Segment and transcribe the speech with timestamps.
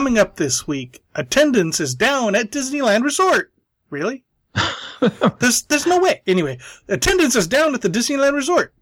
[0.00, 3.52] coming up this week, attendance is down at Disneyland Resort.
[3.90, 4.24] Really?
[5.40, 6.22] there's, there's no way.
[6.26, 6.56] Anyway,
[6.88, 8.72] attendance is down at the Disneyland Resort.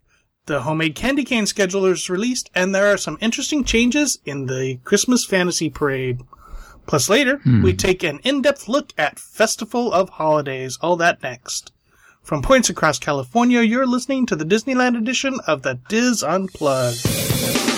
[0.45, 4.79] The homemade candy cane schedule is released, and there are some interesting changes in the
[4.85, 6.21] Christmas Fantasy Parade.
[6.87, 7.63] Plus, later, Hmm.
[7.63, 10.77] we take an in depth look at Festival of Holidays.
[10.81, 11.73] All that next.
[12.23, 17.68] From points across California, you're listening to the Disneyland edition of the DIS Unplugged.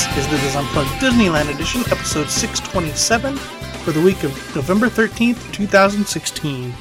[0.00, 5.52] This is the DIS Unplugged Disneyland edition, episode 627, for the week of November 13th,
[5.52, 6.72] 2016.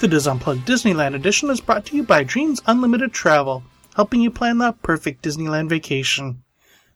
[0.00, 3.62] The DIS Unplugged Disneyland edition is brought to you by Dreams Unlimited Travel,
[3.94, 6.42] helping you plan the perfect Disneyland vacation.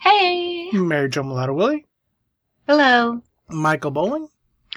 [0.00, 0.70] Hey.
[0.72, 1.84] Mary Jo Mulatto Willie,
[2.68, 3.22] Hello.
[3.48, 4.28] Michael Bowling,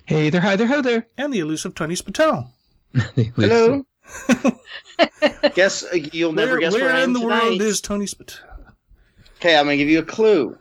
[0.05, 1.07] Hey there, hi there, ho there.
[1.17, 2.47] and the elusive Tony Spatel.
[3.35, 3.85] Hello.
[5.55, 7.43] guess uh, you'll never where guess where, where I am in the tonight.
[7.43, 8.39] world is Tony Spatel?
[9.37, 10.57] Okay, I'm gonna give you a clue.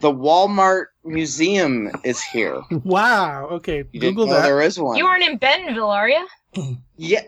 [0.00, 2.60] The Walmart Museum is here.
[2.70, 3.46] Wow.
[3.52, 4.46] Okay, You Google didn't know that.
[4.46, 4.96] there is one.
[4.96, 6.26] You aren't in Bentonville, are you?
[6.96, 7.22] yeah,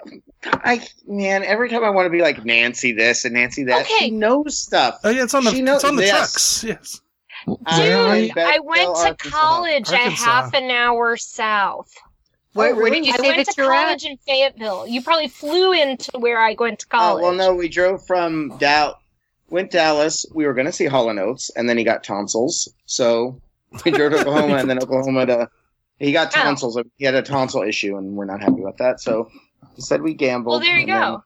[0.44, 1.42] I man.
[1.44, 4.06] Every time I want to be like Nancy this and Nancy that, Okay.
[4.06, 4.98] she knows stuff.
[5.04, 6.14] Oh yeah, it's on the She knows- it's on the yes.
[6.14, 6.64] trucks.
[6.64, 7.00] Yes.
[7.56, 8.28] Where are you?
[8.28, 9.30] Dude, I went to Arkansas.
[9.38, 11.90] college a half an hour south.
[12.54, 14.86] Wait, Where did you I say went went to to college in Fayetteville?
[14.86, 17.22] You probably flew into where I went to Oh college.
[17.22, 18.98] well, no, we drove from Dal,
[19.50, 20.26] went Dallas.
[20.34, 23.40] We were gonna see Hall and Oates, and then he got tonsils, so
[23.84, 25.48] we drove to Oklahoma, and then Oklahoma to.
[26.00, 26.40] He got Oh.
[26.42, 26.78] tonsils.
[26.96, 29.00] He had a tonsil issue, and we're not happy about that.
[29.00, 29.28] So
[29.76, 30.52] he said we gambled.
[30.54, 31.24] Well, there you and then- go.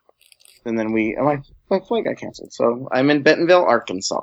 [0.66, 1.38] and then we my
[1.70, 2.52] my flight got canceled.
[2.52, 4.20] So I'm in Bentonville, Arkansas.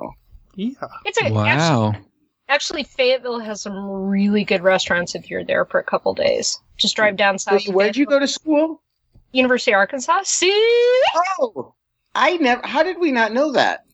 [0.60, 0.88] Yeah.
[1.06, 1.96] It's a, actually, Wow.
[2.50, 6.60] actually, Fayetteville has some really good restaurants if you're there for a couple days.
[6.78, 7.66] Just drive down south.
[7.68, 8.82] Wait, where'd you go to school?
[9.32, 10.22] University of Arkansas.
[10.26, 10.52] See,
[11.40, 11.74] Oh,
[12.16, 12.66] I never.
[12.66, 13.86] How did we not know that?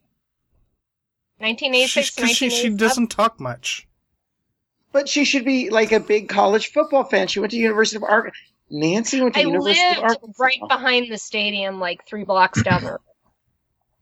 [1.40, 3.88] 1986, Because she, she doesn't talk much.
[4.92, 7.28] But she should be like a big college football fan.
[7.28, 8.38] She went to University of Arkansas.
[8.72, 10.44] Nancy went to I University of lived Arkansas.
[10.44, 13.00] right behind the stadium, like three blocks down the road.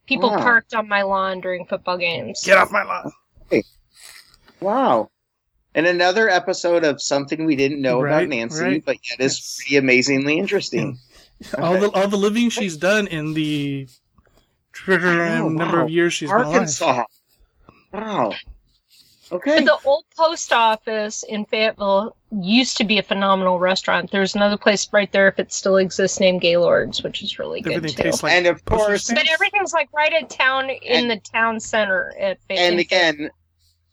[0.06, 0.38] People Wow.
[0.38, 2.42] parked on my lawn during football games.
[2.44, 3.12] Get off my lawn.
[4.60, 5.10] Wow.
[5.74, 8.84] And another episode of something we didn't know Right, about Nancy, right.
[8.84, 9.56] but yet is Yes.
[9.58, 10.98] pretty amazingly interesting.
[11.58, 13.88] All the all the living she's done in the
[14.88, 15.84] know, number wow.
[15.84, 16.52] of years she's been alive.
[16.54, 17.04] Arkansas.
[17.92, 18.32] Wow.
[19.34, 19.56] Okay.
[19.56, 24.10] But the old post office in Fayetteville used to be a phenomenal restaurant.
[24.12, 27.72] There's another place right there, if it still exists, named Gaylord's, which is really good
[27.74, 28.02] Everything too.
[28.04, 31.58] tastes like and of course, but everything's like right at town in And- the town
[31.58, 33.30] center at Fay- and again,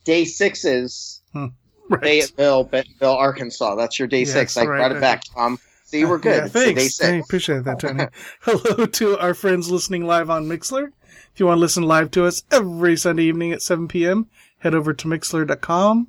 [0.03, 1.47] day sixes, hmm.
[1.89, 2.01] right.
[2.01, 3.75] Fayetteville, Bentonville, Arkansas.
[3.75, 4.57] That's your day Yes, six.
[4.57, 4.97] I right, brought right.
[4.97, 5.57] it back, Tom.
[5.85, 6.37] See, we're good.
[6.37, 7.01] Yeah, It's a day thanks.
[7.03, 8.05] I appreciate that, Tony.
[8.41, 10.91] Hello to our friends listening live on Mixlr.
[11.33, 14.29] If you want to listen live to us every Sunday evening at 7 p.m.,
[14.61, 16.07] head over to mixler.com,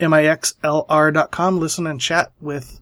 [0.00, 1.58] mixlr.com.
[1.60, 2.80] Listen and chat with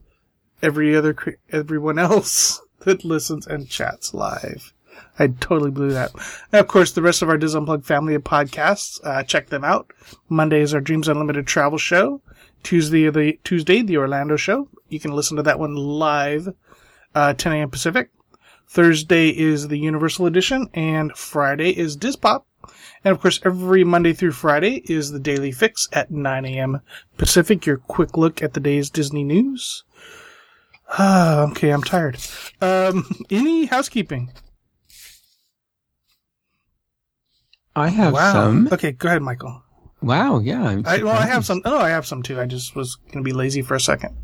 [0.62, 4.72] every other cre- everyone else that listens and chats live.
[5.18, 6.12] I totally blew that.
[6.52, 9.64] And of course, the rest of our DIS Unplugged family of podcasts, uh, check them
[9.64, 9.90] out.
[10.28, 12.20] Monday is our Dreams Unlimited travel show.
[12.62, 14.68] Tuesday, the Tuesday, the Orlando show.
[14.88, 16.54] You can listen to that one live,
[17.14, 17.70] uh, 10 a.m.
[17.70, 18.10] Pacific.
[18.68, 22.44] Thursday is the Universal Edition, and Friday is Dispop.
[23.04, 26.80] And of course, every Monday through Friday is the Daily Fix at 9 a.m.
[27.16, 27.66] Pacific.
[27.66, 29.84] Your quick look at the day's Disney news.
[30.98, 32.18] Ah, okay, I'm tired.
[32.60, 34.32] Um, any housekeeping?
[37.74, 38.32] I have wow.
[38.32, 38.68] some.
[38.70, 39.62] Okay, go ahead, Michael.
[40.02, 40.82] Wow, yeah.
[40.84, 41.62] I, well, I have some.
[41.64, 42.40] Oh, I have some too.
[42.40, 44.16] I just was going to be lazy for a second.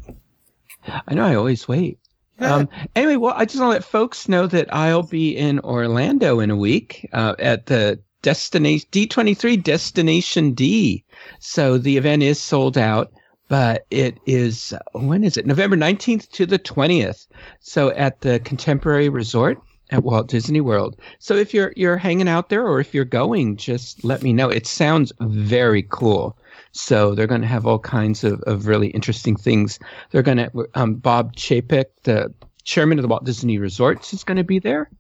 [1.06, 1.99] I know I always wait.
[2.41, 6.40] Um, anyway, well, I just want to let folks know that I'll be in Orlando
[6.40, 11.05] in a week uh, at the destination D23 Destination D.
[11.41, 13.12] So the event is sold out,
[13.49, 15.47] but it is when is it?
[15.47, 17.26] November 19th to the 20th.
[17.61, 19.61] So at the Contemporary Resort
[19.91, 20.97] at Walt Disney World.
[21.19, 24.49] So if you're you're hanging out there or if you're going, just let me know.
[24.49, 26.37] It sounds very cool.
[26.73, 29.79] So they're going to have all kinds of, of really interesting things.
[30.11, 32.32] They're going to, um, Bob Chapek, the
[32.64, 34.91] chairman of the Walt Disney Resorts, is going to be there.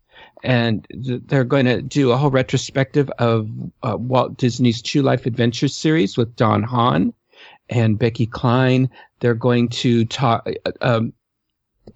[0.44, 3.48] And th- they're going to do a whole retrospective of
[3.82, 7.12] uh, Walt Disney's True Life Adventures series with Don Hahn
[7.68, 8.90] and Becky Cline.
[9.20, 10.48] They're going to talk,
[10.80, 11.12] um,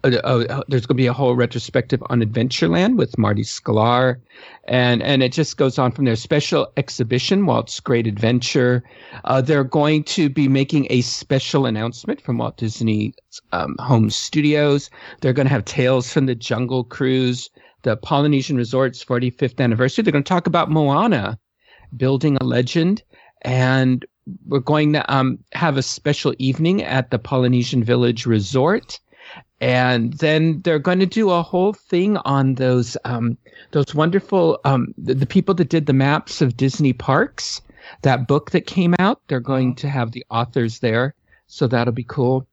[0.05, 4.21] uh, uh, there's going to be a whole retrospective on Adventureland with Marty Sklar,
[4.65, 6.17] and and it just goes on from there.
[6.17, 8.83] Special exhibition, Walt's Great Adventure.
[9.25, 13.15] Uh, they're going to be making a special announcement from Walt Disney
[13.53, 14.91] um, Home Studios.
[15.21, 17.51] They're going to have Tales from the Jungle Cruise,
[17.83, 20.03] the Polynesian Resort's 45th anniversary.
[20.03, 21.39] They're going to talk about Moana,
[21.97, 23.03] building a legend,
[23.43, 24.05] and
[24.47, 29.01] we're going to um, have a special evening at the Polynesian Village Resort
[29.63, 33.39] and then they're going to do a whole thing on those um,
[33.71, 37.63] those wonderful um, the, the, people that did the maps of Disney parks.
[38.03, 41.15] That book that came out, they're going to have the authors there,
[41.47, 42.47] so that'll be cool.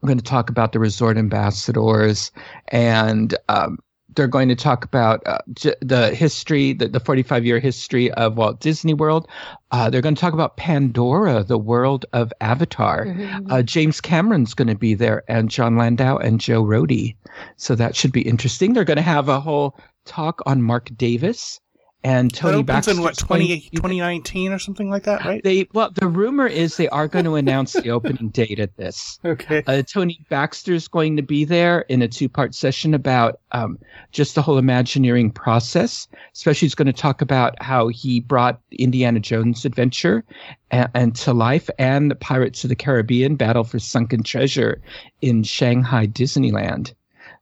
[0.00, 2.32] We're going to talk about the resort ambassadors
[2.68, 3.78] and um,
[4.14, 8.36] they're going to talk about uh, j- the history, the, the 45 year history of
[8.36, 9.28] Walt Disney World.
[9.70, 13.06] Uh, they're going to talk about Pandora, the world of Avatar.
[13.06, 13.50] Mm-hmm.
[13.50, 17.16] Uh, James Cameron's going to be there, and Jon Landau and Joe Rohde.
[17.56, 18.72] So that should be interesting.
[18.72, 21.60] They're going to have a whole talk on Marc Davis
[22.04, 22.92] and Tony Baxter.
[22.92, 25.42] in what 20, 2019 or something like that, right?
[25.42, 29.18] They well, the rumor is they are going to announce the opening date at this.
[29.24, 29.62] Okay.
[29.66, 33.78] Uh, Tony Baxter's going to be there in a two-part session about um,
[34.12, 36.06] just the whole Imagineering process.
[36.34, 40.24] Especially, he's going to talk about how he brought Indiana Jones adventure
[40.70, 44.82] and, and to life, and the Pirates of the Caribbean: Battle for Sunken Treasure
[45.22, 46.92] in Shanghai Disneyland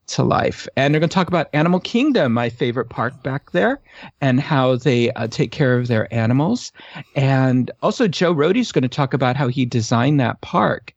[0.07, 0.67] to life.
[0.75, 3.79] And they're going to talk about Animal Kingdom, my favorite park back there,
[4.21, 6.71] and how they uh, take care of their animals.
[7.15, 10.93] And also, Joe is going to talk about how he designed that park.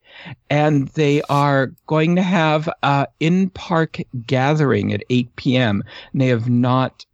[0.48, 5.84] And they are going to have uh, in park gathering at 8 p.m.
[6.12, 7.04] And they have not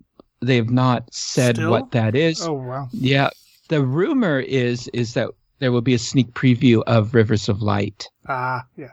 [0.40, 1.70] they have not said Still?
[1.70, 2.42] what that is.
[2.42, 2.88] Oh wow!
[2.92, 3.30] Yeah,
[3.68, 5.30] the rumor is is that
[5.60, 8.08] there will be a sneak preview of Rivers of Light.
[8.28, 8.88] Ah, uh, yeah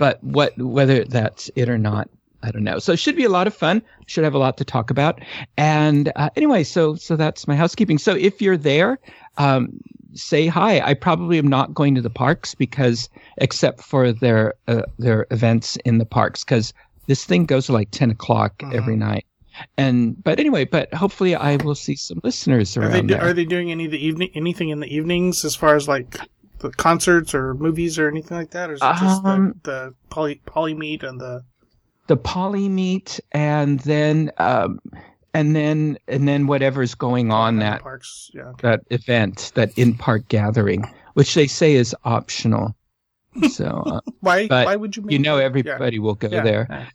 [0.00, 2.08] but what whether that's it or not
[2.42, 2.78] I don't know.
[2.78, 3.82] So it should be a lot of fun.
[4.06, 5.20] Should have a lot to talk about.
[5.58, 7.98] And uh, anyway, so so that's my housekeeping.
[7.98, 8.98] So if you're there,
[9.36, 9.78] um,
[10.14, 10.80] say hi.
[10.80, 15.76] I probably am not going to the parks because except for their uh, their events
[15.84, 16.72] in the parks because
[17.08, 18.74] this thing goes to like ten o'clock mm-hmm.
[18.74, 19.26] every night.
[19.76, 22.88] And but anyway, but hopefully I will see some listeners around.
[22.88, 25.76] Are they, do, are they doing any the evening anything in the evenings as far
[25.76, 26.16] as like
[26.60, 29.94] the concerts or movies or anything like that, or is it just um, the, the
[30.08, 31.42] poly poly meet and the
[32.06, 34.80] the poly meet and then um,
[35.34, 38.68] and then and then whatever's going on that parks, yeah, okay.
[38.68, 40.84] that event, that in park gathering,
[41.14, 42.74] which they say is optional.
[43.48, 45.06] So uh, why why would you?
[45.08, 46.02] you know, everybody yeah.
[46.02, 46.42] will go yeah.
[46.42, 46.88] there.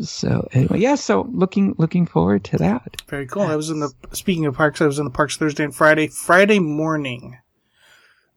[0.00, 0.94] So anyway, yeah.
[0.94, 3.02] So looking looking forward to that.
[3.06, 3.42] Very cool.
[3.42, 4.80] I was in the speaking of parks.
[4.80, 6.06] I was in the parks Thursday and Friday.
[6.06, 7.36] Friday morning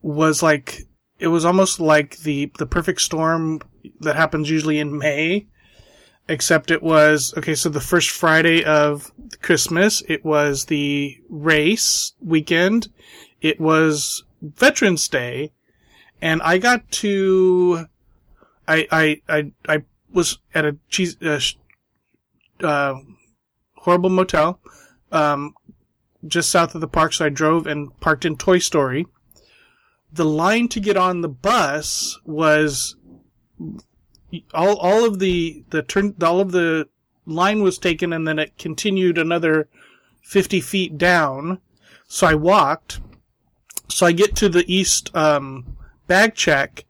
[0.01, 0.88] was like
[1.19, 3.62] it was almost like the the perfect storm
[4.00, 5.48] that happens usually in May,
[6.27, 7.56] except it was okay.
[7.56, 9.12] So the first Friday of
[9.42, 12.89] Christmas, it was the race weekend.
[13.39, 15.51] It was Veterans Day,
[16.21, 17.86] and I got to.
[18.68, 21.39] I I I I was at a cheese uh,
[22.65, 22.95] uh,
[23.75, 24.59] horrible motel,
[25.12, 25.54] um,
[26.25, 27.13] just south of the park.
[27.13, 29.06] So I drove and parked in Toy Story
[30.11, 32.95] the line to get on the bus was
[34.53, 36.87] all all of the the turn all of the
[37.25, 39.68] line was taken and then it continued another
[40.21, 41.59] 50 feet down.
[42.07, 42.99] So i walked.
[43.89, 45.77] So i get to the east um,
[46.07, 46.85] bag check.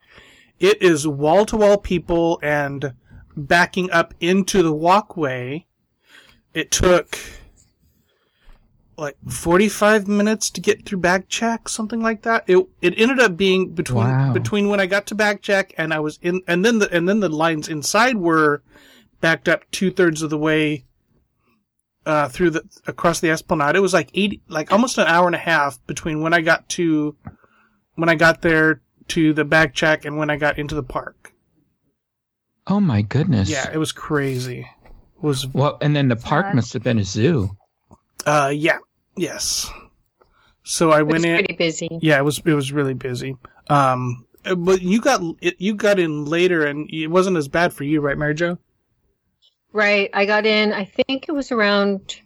[0.60, 2.94] It is wall to wall people and
[3.36, 5.66] backing up into the walkway.
[6.54, 7.18] It took
[9.02, 12.44] like 45 minutes to get through bag check, something like that.
[12.48, 14.32] It it ended up being between wow.
[14.32, 17.10] between when I got to bag check and I was in, and then the and
[17.10, 18.62] then the lines inside were
[19.20, 20.86] backed up two thirds of the way
[22.06, 23.76] uh, through the across the Esplanade.
[23.76, 26.70] It was like eighty, like almost an hour and a half between when I got
[26.70, 27.16] to
[27.96, 31.34] when I got there to the bag check and when I got into the park.
[32.68, 33.50] Oh my goodness!
[33.50, 34.60] Yeah, it was crazy.
[35.16, 37.58] It was well, and then the park must have been a zoo.
[38.28, 38.78] Uh, yeah,
[39.16, 39.70] Yes.
[40.64, 41.38] So I went in.
[41.38, 41.90] Pretty busy.
[42.02, 43.36] Yeah, it was it was really busy.
[43.70, 45.22] Um, but you got
[45.60, 48.58] you got in later, and it wasn't as bad for you, right, Mary Jo?
[49.74, 50.10] Right.
[50.14, 50.74] I got in.
[50.74, 52.20] I think it was around.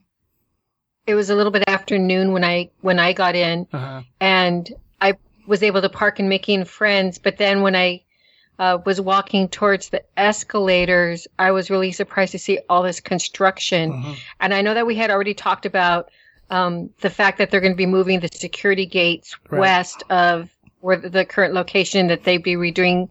[1.05, 4.01] It was a little bit afternoon when I when I got in, uh-huh.
[4.19, 5.15] and I
[5.47, 7.19] was able to park and making friends.
[7.19, 8.01] But then when I
[8.57, 13.91] uh, was walking towards the escalators, I was really surprised to see all this construction.
[13.91, 14.15] Uh-huh.
[14.39, 16.09] And I know that we had already talked about
[16.49, 19.59] um, the fact that they're going to be moving the security gates right.
[19.59, 20.49] west of
[20.81, 23.09] where the current location that they'd be redoing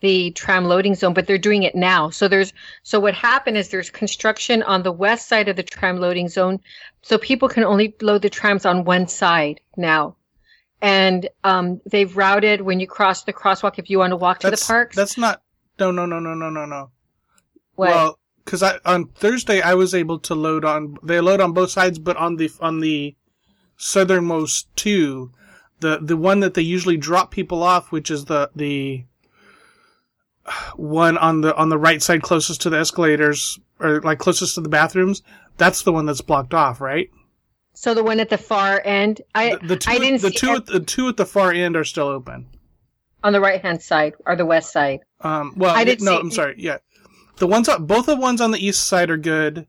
[0.00, 2.10] the tram loading zone, but they're doing it now.
[2.10, 5.98] So there's so what happened is there's construction on the west side of the tram
[5.98, 6.60] loading zone,
[7.00, 10.16] so people can only load the trams on one side now.
[10.82, 14.50] And um, they've routed when you cross the crosswalk if you want to walk to
[14.50, 14.94] the parks.
[14.94, 15.40] that's not.
[15.78, 16.90] No, no, no, no, no, no, no.
[17.74, 17.88] what?
[17.88, 20.96] Well, because I on Thursday I was able to load on.
[21.02, 23.14] They load on both sides, but on the on the
[23.76, 25.30] southernmost two,
[25.80, 29.04] the the one that they usually drop people off, which is the the
[30.76, 34.60] one on the on the right side closest to the escalators or like closest to
[34.60, 35.22] the bathrooms.
[35.56, 37.10] That's the one that's blocked off, right?
[37.76, 40.36] so the one at the far end, I The, the two I didn't the see
[40.36, 42.46] two at, the two at the far end are still open.
[43.24, 45.00] on the right hand side or the west side.
[45.22, 46.54] Um, well, I didn't no, see- I'm sorry.
[46.58, 46.78] Yeah,
[47.36, 49.66] the ones on, both the ones on the east side are good,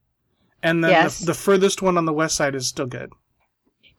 [0.63, 1.19] and then Yes.
[1.19, 3.11] the, the furthest one on the west side is still good.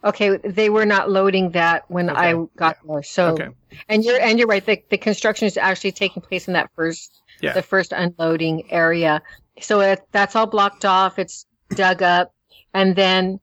[0.04, 3.02] Okay, they were not loading that when I Okay, got there.
[3.02, 3.48] So, Okay.
[3.88, 4.64] and you're and you're right.
[4.64, 7.54] The the construction is actually taking place in that first Yeah.
[7.54, 9.22] the first unloading area.
[9.60, 11.18] So it, that's all blocked off.
[11.18, 12.32] It's dug up,
[12.72, 13.40] and then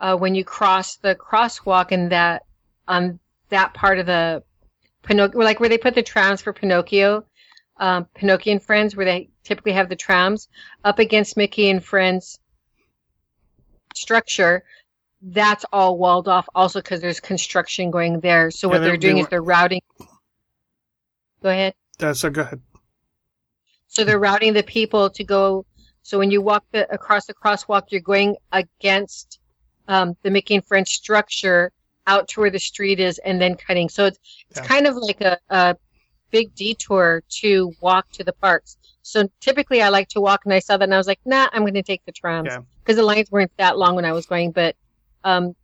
[0.00, 2.42] uh, when you cross the crosswalk in that
[2.88, 3.18] on
[3.50, 4.42] that part of the
[5.02, 7.24] Pinocchio, like where they put the trams for Pinocchio,
[7.78, 10.48] um, Pinocchio and Friends, where they typically have the trams
[10.84, 12.38] up against Mickey and Friends
[13.94, 14.64] structure.
[15.22, 18.50] That's all walled off, also because there's construction going there.
[18.50, 19.80] So Yeah, what they- they're they doing is they're routing.
[21.42, 21.74] Go ahead.
[22.00, 22.60] Uh, so go ahead.
[23.88, 25.64] So they're routing the people to go.
[26.02, 29.38] So when you walk the, across the crosswalk, you're going against
[29.88, 31.72] um, the Mickey and Friends structure
[32.08, 33.88] out to where the street is, and then cutting.
[33.88, 34.18] So it's
[34.50, 34.66] it's Yeah.
[34.66, 35.76] kind of like a, a
[36.30, 38.76] big detour to walk to the parks.
[39.06, 41.48] So typically, I like to walk, and I saw that, and I was like, Nah,
[41.52, 42.50] I'm going to take the trams
[42.82, 44.50] because the lines weren't that long when I was going.
[44.50, 44.74] But
[45.22, 45.54] um,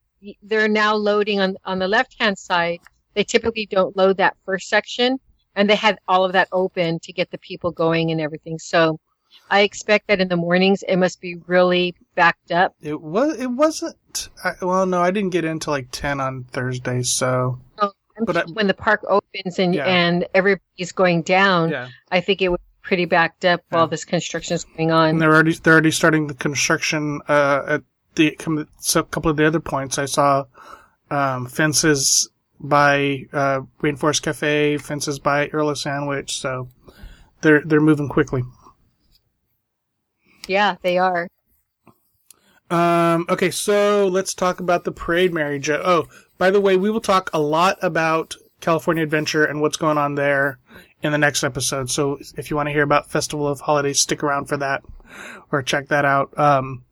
[0.42, 2.78] they're now loading on on the left hand side.
[3.14, 5.18] They typically don't load that first section
[5.56, 8.58] and they had all of that open to get the people going and everything.
[8.58, 8.98] So
[9.50, 12.74] I expect that in the mornings it must be really backed up.
[12.80, 13.38] It was.
[13.38, 14.30] It wasn't.
[14.44, 17.90] I, well, no, I didn't get into like ten on Thursday, so I'm
[18.24, 19.86] But I- when the park opens and Yeah.
[19.86, 21.88] and everybody's going down, yeah.
[22.10, 23.78] I think it would be pretty backed up Yeah.
[23.78, 25.08] while this construction is going on.
[25.10, 27.82] And they're already they're already starting the construction uh, at
[28.14, 28.36] the
[28.80, 29.98] so a couple of the other points.
[29.98, 30.44] I saw
[31.10, 32.28] um, fences
[32.60, 36.38] by uh, Rainforest Cafe, fences by Earl Sandwich.
[36.40, 36.68] So
[37.40, 38.42] they're they're moving quickly.
[40.46, 41.28] yeah, they are.
[42.70, 45.82] Um, okay, so let's talk about the parade, Mary Jo.
[45.84, 46.06] Oh,
[46.38, 50.14] by the way, we will talk a lot about California Adventure and what's going on
[50.14, 50.58] there
[51.02, 51.90] in the next episode.
[51.90, 54.82] So if you want to hear about Festival of Holidays, stick around for that
[55.50, 56.36] or check that out.
[56.38, 56.84] Um,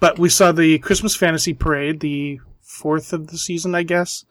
[0.00, 4.24] but we saw the Christmas Fantasy Parade, the fourth of the season, I guess.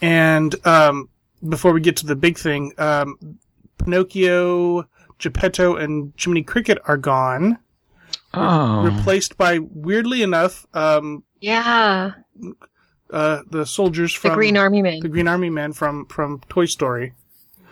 [0.00, 1.08] And, um,
[1.48, 3.38] before we get to the big thing, um,
[3.78, 4.88] Pinocchio,
[5.18, 7.58] Geppetto, and Jiminy Cricket are gone
[8.34, 12.12] Oh, replaced by weirdly enough um Yeah,
[13.10, 15.00] uh the soldiers from the from Green Army Men.
[15.00, 17.14] the Green Army men from from Toy Story.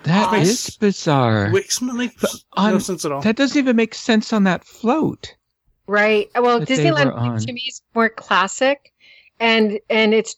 [0.07, 1.51] That Makes- is bizarre.
[1.51, 3.21] Which makes no sense at all.
[3.21, 5.35] That doesn't even make sense on that float.
[5.87, 6.29] Right.
[6.35, 7.39] Well, that Disneyland on.
[7.39, 8.93] to me is more classic,
[9.39, 10.37] and and it's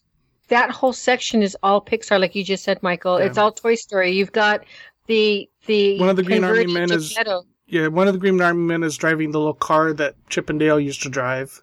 [0.48, 3.18] that whole section is all Pixar, like you just said, Michael.
[3.18, 3.26] Yeah.
[3.26, 4.10] It's all Toy Story.
[4.10, 4.64] You've got
[5.06, 7.44] the the One of the Green Army men is- Geppetto.
[7.70, 10.58] Yeah, one of the Green Army men is driving the little car that Chip and
[10.58, 11.62] Dale used to drive,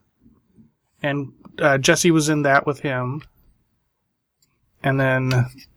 [1.01, 3.23] and uh, Jesse was in that with him.
[4.83, 5.31] And then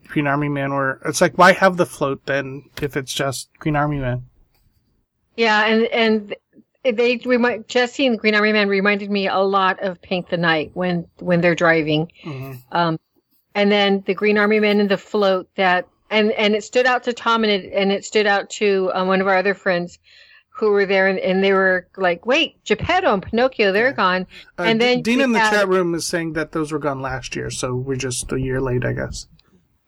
[0.08, 1.00] Green Army Man were.
[1.04, 4.24] It's like, why have the float then if it's just Green Army Man?
[5.36, 6.34] Yeah, and and
[6.96, 10.36] they remind Jesse and the Green Army Man reminded me a lot of Paint the
[10.36, 12.10] Night when when they're driving.
[12.22, 12.98] hmm Um,
[13.54, 17.02] and then the Green Army Man and the float that, and, and it stood out
[17.04, 19.98] to Tom and it, and it stood out to um, one of our other friends
[20.50, 23.92] who were there and, and they were like, wait, Geppetto and Pinocchio, they're Yeah.
[23.92, 24.26] gone.
[24.58, 27.00] Uh, And then Dean in the had- chat room is saying that those were gone
[27.00, 29.26] last year, so we're just a year late, I guess.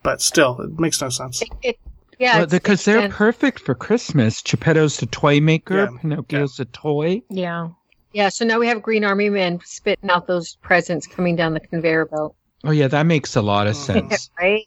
[0.03, 1.43] But still, it makes no sense.
[1.43, 1.79] It, it,
[2.19, 2.35] yeah.
[2.37, 4.41] Well, it's- because it's- they're and- perfect for Christmas.
[4.43, 5.77] Geppetto's the toy maker.
[5.77, 7.23] Yeah, Pinocchio's a toy.
[7.29, 7.69] yeah.
[8.13, 8.29] Yeah.
[8.31, 12.07] So now we have Green Army Men spitting out those presents coming down the conveyor
[12.07, 12.35] belt.
[12.65, 14.09] Oh yeah, that makes a lot of Mhm.
[14.11, 14.31] sense.
[14.41, 14.67] Right.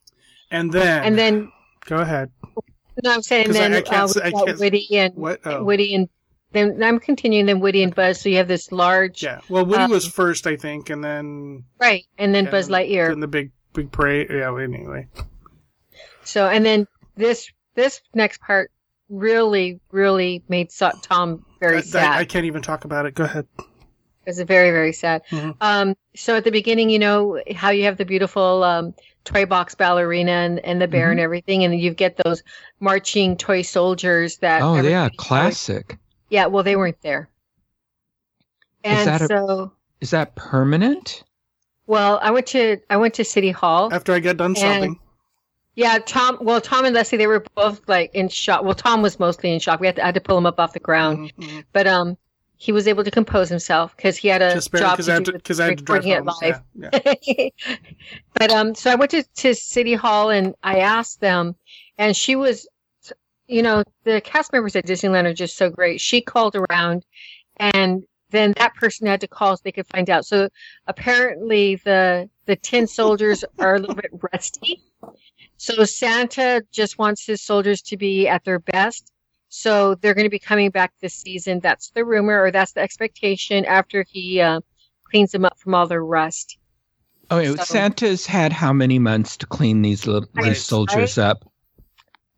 [0.52, 1.52] And then, And then,
[1.86, 2.30] go ahead.
[3.04, 5.40] no, I'm saying 'Cause I- then I can't uh, I can't- Woody and What?
[5.46, 6.08] Oh, Woody and
[6.52, 8.22] then I'm continuing then Woody and Buzz.
[8.22, 9.40] So you have this large, yeah.
[9.50, 13.12] Well, Woody um, was first, I think, and then right, and then Yeah, Buzz Lightyear.
[13.12, 14.28] And the big big parade.
[14.30, 14.56] Yeah.
[14.58, 15.08] Anyway,
[16.24, 18.72] So, and then this this next part
[19.10, 22.12] really, really made so- Tom very I, sad.
[22.12, 23.16] I, I can't even talk about it.
[23.16, 23.48] Go ahead.
[23.58, 23.66] it
[24.28, 25.22] was very, very sad.
[25.30, 25.56] Mhm.
[25.62, 28.94] Um, so at the beginning, you know how you have the beautiful um,
[29.26, 31.12] toy box ballerina and, and the bear Mhm.
[31.12, 32.42] and everything, and you get those
[32.80, 34.62] marching toy soldiers that.
[34.62, 35.98] Oh yeah, everybody- classic.
[36.30, 37.30] Yeah, well, they weren't there.
[38.84, 41.24] And that a- so, Is that permanent?
[41.88, 43.94] Well, I went to I went to City Hall.
[43.94, 45.00] After I got done shopping.
[45.76, 46.38] Yeah, Tom.
[46.42, 48.64] Well, Tom and Leslie, they were both like in shock.
[48.64, 49.80] Well, Tom was mostly in shock.
[49.80, 51.64] We had to, I had to pull him up off the ground, Mhm, mhm.
[51.74, 52.16] but um,
[52.58, 55.16] he was able to compose himself because he had a Just job because to I
[55.16, 56.30] had do to with I had to drive home.
[56.42, 56.62] live.
[56.76, 57.50] Yeah, yeah.
[58.36, 61.56] but um, so I went to, to City Hall and I asked them,
[61.98, 62.68] and she was,
[63.48, 66.00] you know, the cast members at Disneyland are just so great.
[66.00, 67.04] She called around,
[67.58, 70.26] and then that person had to call so they could find out.
[70.26, 70.50] So
[70.88, 74.82] apparently the the tin soldiers are a little bit rusty.
[75.56, 79.12] So Santa just wants his soldiers to be at their best.
[79.48, 81.60] So they're going to be coming back this season.
[81.60, 84.60] That's the rumor, or that's the expectation after he uh,
[85.06, 86.58] cleans them up from all their rust.
[87.30, 91.18] Oh, wait, So- Santa's had how many months to clean these little Right, these soldiers
[91.18, 91.46] up?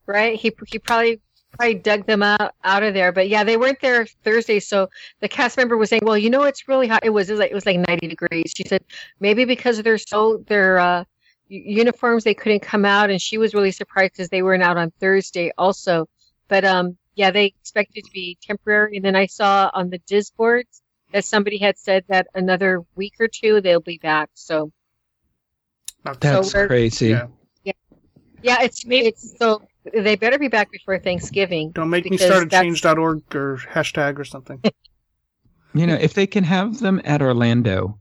[0.05, 0.37] right?
[0.37, 1.21] He he probably
[1.57, 3.11] probably dug them out out of there.
[3.11, 4.89] But yeah, they weren't there Thursday, so
[5.21, 7.03] the cast member was saying, "Well, you know, it's really hot.
[7.03, 8.83] It was, it was like it was like ninety degrees." She said
[9.19, 11.03] maybe because they're so their uh,
[11.47, 14.91] uniforms, they couldn't come out, and she was really surprised because they weren't out on
[14.99, 16.07] Thursday also.
[16.47, 20.31] But um, yeah, they expected to be temporary, and then I saw on the DIS
[20.31, 20.81] boards
[21.13, 24.29] that somebody had said that another week or two they'll be back.
[24.33, 24.71] So
[26.19, 27.09] That's we're- crazy.
[27.09, 27.27] yeah.
[28.43, 29.61] yeah, it's it's so
[29.93, 31.71] they better be back before Thanksgiving.
[31.71, 34.61] Don't make me start a that's- change.org or hashtag or something.
[35.77, 37.99] You know, if they can have them at Orlando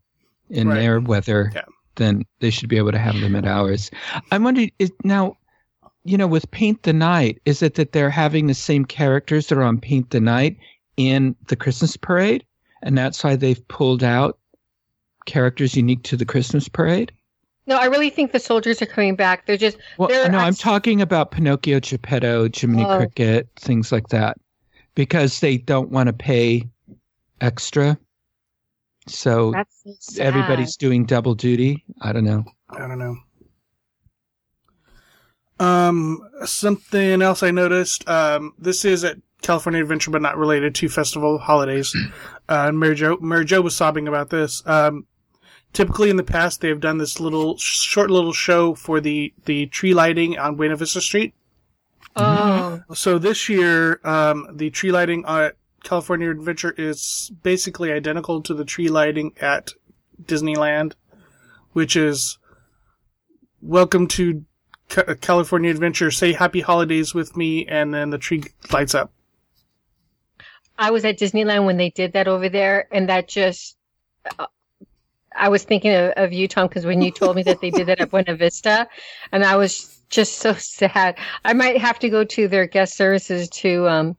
[0.48, 0.76] in Right.
[0.76, 1.62] their weather, Yeah.
[1.96, 3.90] then they should be able to have them at ours.
[4.30, 5.36] I'm wondering is now,
[6.04, 9.58] you know, with Paint the Night, is it that they're having the same characters that
[9.58, 10.56] are on Paint the Night
[10.96, 12.44] in the Christmas parade,
[12.84, 14.38] and that's why they've pulled out
[15.26, 17.10] characters unique to the Christmas parade?
[17.66, 19.46] No, I really think the soldiers are coming back.
[19.46, 22.98] They're just Well, They're no, I'm talking about Pinocchio, Geppetto, Jiminy Oh.
[22.98, 24.36] Cricket, things like that,
[24.94, 26.68] because they don't want to pay
[27.40, 27.98] extra.
[29.06, 31.84] So that's so everybody's doing double duty.
[32.00, 32.44] I don't know.
[32.70, 33.16] I don't know.
[35.60, 38.08] Um, something else I noticed.
[38.08, 41.94] Um, this is at California Adventure, but not related to festival holidays.
[42.48, 44.62] Uh, and Mary Jo, Mary Jo was sobbing about this.
[44.66, 45.06] Um,
[45.74, 49.92] typically in the past, they've done this little short little show for the the tree
[49.92, 51.34] lighting on Buena Vista Street.
[52.16, 58.54] Oh, So this year, um, the tree lighting at California Adventure is basically identical to
[58.54, 59.72] the tree lighting at
[60.22, 60.92] Disneyland,
[61.72, 62.38] which is
[63.60, 64.44] welcome to
[64.88, 66.12] Ca- California Adventure.
[66.12, 69.12] Say happy holidays with me, and then the tree lights up.
[70.78, 73.76] I was at Disneyland when they did that over there, and that just.
[75.36, 77.86] I was thinking of, of you, Tom, because when you told me that they did
[77.88, 78.86] that at Buena Vista,
[79.32, 81.16] and I was just so sad.
[81.44, 84.16] I might have to go to their guest services to, um,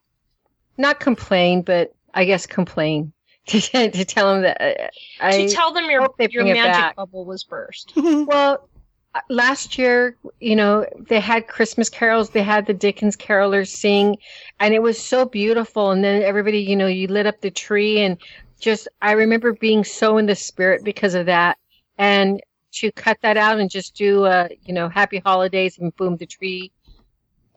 [0.77, 3.13] not complain, but I guess complain
[3.47, 4.87] to, to tell them that uh,
[5.21, 5.45] I.
[5.45, 7.93] to tell them your your magic bubble was burst.
[7.95, 8.67] Well,
[9.13, 14.17] uh, last year, you know, they had Christmas carols, they had the Dickens carolers sing,
[14.59, 15.91] and it was so beautiful.
[15.91, 18.17] And then everybody, you know, you lit up the tree, and
[18.59, 21.57] just, I remember being so in the spirit because of that.
[21.97, 22.41] And
[22.73, 26.25] to cut that out and just do, uh, you know, happy holidays and boom, the
[26.25, 26.71] tree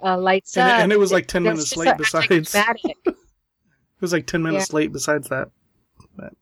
[0.02, 0.80] uh, lights And it- up.
[0.80, 2.96] and it was like 10 It minutes late so besides- anticlimactic.
[3.06, 5.48] It was like 10 minutes late besides that.
[6.16, 6.32] But.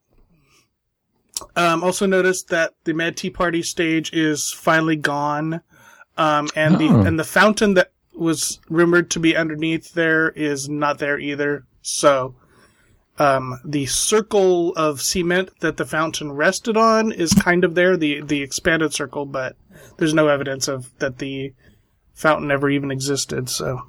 [1.56, 5.62] Um, also noticed that the Mad Tea Party stage is finally gone.
[6.18, 7.00] Um, and the, Oh.
[7.00, 11.64] and the fountain that was rumored to be underneath there is not there either.
[11.80, 12.34] So,
[13.18, 18.20] um, the circle of cement that the fountain rested on is kind of there, the,
[18.20, 19.56] the expanded circle, but
[19.96, 21.54] there's no evidence of that the
[22.14, 23.82] fountain ever even existed, so.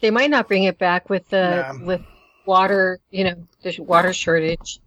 [0.00, 2.00] They might not bring it back with the with
[2.46, 4.80] water, you know, the water shortage.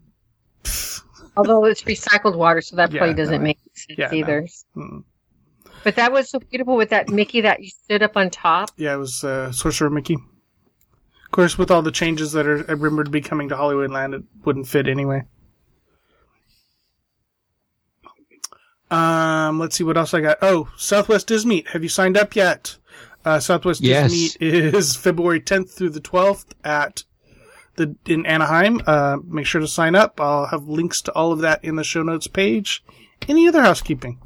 [1.37, 3.43] Although it's recycled water, so that Yeah, probably doesn't no.
[3.43, 4.17] make sense Yeah, no.
[4.17, 4.47] either.
[4.75, 5.03] Mm.
[5.83, 8.71] But that was so beautiful with that Mickey that you stood up on top.
[8.77, 10.17] Yeah, it was uh, Sorcerer Mickey.
[11.33, 14.13] Of course, with all the changes that are rumored to be coming to Hollywood Land,
[14.13, 15.23] it wouldn't fit anyway.
[18.91, 20.37] Um, let's see what else I got.
[20.43, 21.69] Oh, Southwest Dismeet.
[21.69, 22.77] Have you signed up yet?
[23.25, 24.11] Uh, Southwest Yes.
[24.11, 27.03] Dismeet is February 10th through the 12th at
[27.77, 28.83] the in Anaheim.
[28.85, 30.21] Uh, make sure to sign up.
[30.21, 32.83] I'll have links to all of that in the show notes page.
[33.27, 34.21] Any other housekeeping?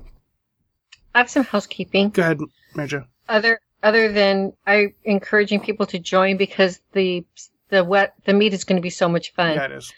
[1.16, 2.10] I have some housekeeping.
[2.10, 2.42] Go ahead,
[2.76, 3.06] Major.
[3.30, 7.26] Other other than I encouraging people to join because the
[7.70, 9.56] the wet the meet is going to be so much fun.
[9.56, 9.94] Yeah, it is.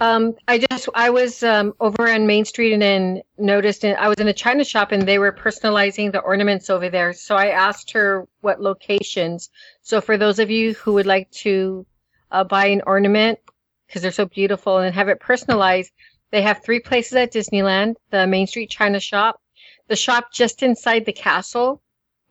[0.00, 4.08] Um, I just I was um, over on Main Street and then noticed and I
[4.08, 7.12] was in a china shop and they were personalizing the ornaments over there.
[7.12, 9.50] So I asked her what locations.
[9.82, 11.84] So for those of you who would like to
[12.30, 13.40] uh, buy an ornament
[13.86, 15.92] because they're so beautiful and have it personalized,
[16.30, 19.40] they have three places at Disneyland: the Main Street China Shop,
[19.88, 21.82] the shop just inside the castle,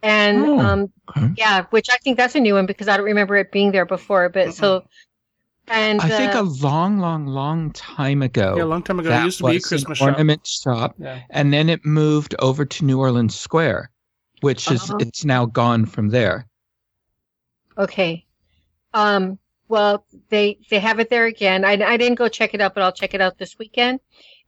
[0.04, 1.30] and Oh, um, okay.
[1.38, 3.86] yeah, which I think that's a new one because I don't remember it being there
[3.86, 4.30] before.
[4.30, 4.84] But so,
[5.68, 8.56] and I think uh, a long, long, long time ago.
[8.58, 10.14] Yeah, a long time ago, it used to be a Christmas an shop.
[10.14, 11.22] ornament shop, Yeah.
[11.30, 13.92] and then it moved over to New Orleans Square,
[14.42, 14.98] which is Uh-huh.
[15.00, 16.48] it's now gone from there.
[17.78, 18.26] Okay.
[18.94, 21.64] Um, well, they they have it there again.
[21.64, 24.00] I, I didn't go check it out, but I'll check it out this weekend.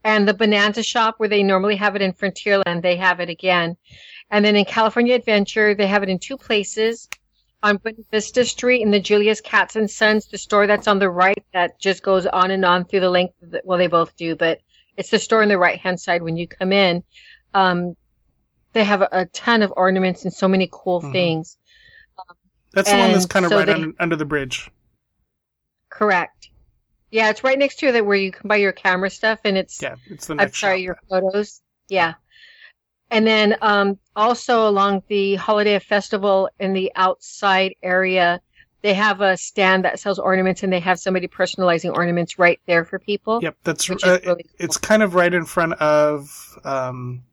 [0.04, 3.78] And the Bonanza shop where they normally have it in Frontierland, they have it again.
[4.32, 7.08] And then in California Adventure, they have it in two places.
[7.62, 11.10] On Buena Vista Street in the Julius Katz and Sons, the store that's on the
[11.10, 14.16] right that just goes on and on through the length of the, well, they both
[14.18, 14.60] do, but
[14.98, 17.04] it's the store on the right hand side when you come in.
[17.54, 17.96] Um,
[18.74, 21.12] they have a, a ton of ornaments and so many cool Mhm.
[21.14, 21.58] things.
[22.74, 24.70] That's the one that's kind of so right they- under, under the bridge.
[25.90, 26.50] Correct.
[27.12, 29.80] Yeah, it's right next to that where you can buy your camera stuff, and it's
[29.82, 30.84] Yeah, it's the I'm next sorry, shop.
[30.86, 31.62] your photos.
[31.88, 32.16] Yeah,
[33.12, 38.42] and then um, also along the Holiday Festival in the outside area,
[38.82, 42.84] they have a stand that sells ornaments, and they have somebody personalizing ornaments right there
[42.84, 43.40] for people.
[43.42, 44.38] Yep, that's uh, really cool.
[44.60, 47.24] it's kind of right in front of um,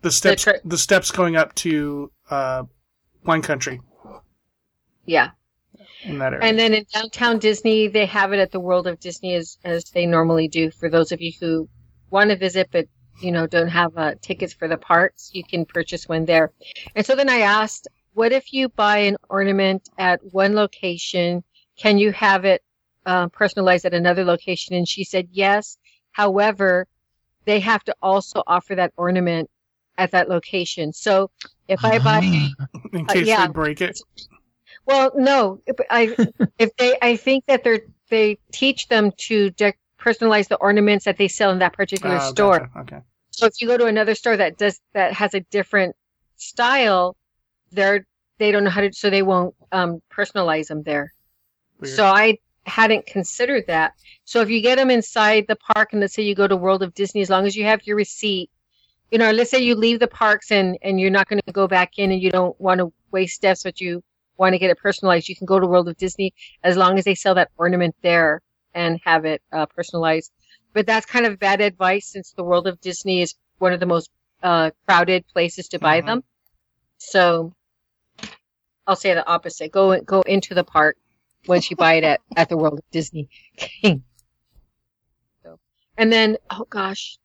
[0.00, 0.44] the steps.
[0.44, 2.64] The, tr- steps going up to uh,
[3.24, 3.80] Wine Country
[5.06, 5.30] Yeah.
[6.02, 6.44] in that area.
[6.44, 9.84] And then in downtown Disney, they have it at the World of Disney as as
[9.90, 10.70] they normally do.
[10.70, 11.68] For those of you who
[12.10, 12.86] want to visit but
[13.22, 16.52] you know don't have uh, tickets for the parks, you can purchase one there.
[16.94, 21.42] And so then I asked, what if you buy an ornament at one location?
[21.76, 22.62] Can you have it
[23.06, 24.74] uh, personalized at another location?
[24.74, 25.78] And she said yes.
[26.12, 26.86] However,
[27.44, 29.50] they have to also offer that ornament
[29.98, 30.92] at that location.
[30.92, 31.30] So
[31.68, 32.18] if I buy
[32.92, 33.46] in uh, case yeah.
[33.46, 33.98] they break it.
[34.86, 36.16] well, no, if I
[36.58, 37.80] if they I think that they're
[38.10, 42.30] they teach them to de- personalize the ornaments that they sell in that particular Oh,
[42.32, 42.58] store.
[42.74, 42.78] gotcha.
[42.80, 43.00] Okay.
[43.32, 45.96] So if you go to another store that does that has a different
[46.36, 47.16] style,
[47.72, 48.06] they're
[48.38, 51.12] they don't know how to so they won't um, personalize them there.
[51.80, 51.96] Weird.
[51.96, 53.94] So I hadn't considered that.
[54.24, 56.82] So if you get them inside the park and let's say you go to World
[56.82, 58.50] of Disney, as long as you have your receipt,
[59.10, 61.66] you know, let's say you leave the parks and, and you're not going to go
[61.66, 64.02] back in and you don't want to waste steps, but you
[64.38, 67.04] want to get it personalized, you can go to World of Disney as long as
[67.04, 68.40] they sell that ornament there
[68.74, 70.32] and have it uh, personalized.
[70.72, 73.86] But that's kind of bad advice since the World of Disney is one of the
[73.86, 74.10] most
[74.42, 76.06] uh, crowded places to buy Mhm.
[76.06, 76.24] them.
[76.98, 77.54] So
[78.86, 79.70] I'll say the opposite.
[79.70, 80.96] Go go into the park
[81.46, 83.28] once you buy it at, at the World of Disney.
[85.42, 85.58] so,
[85.98, 87.18] and then oh gosh,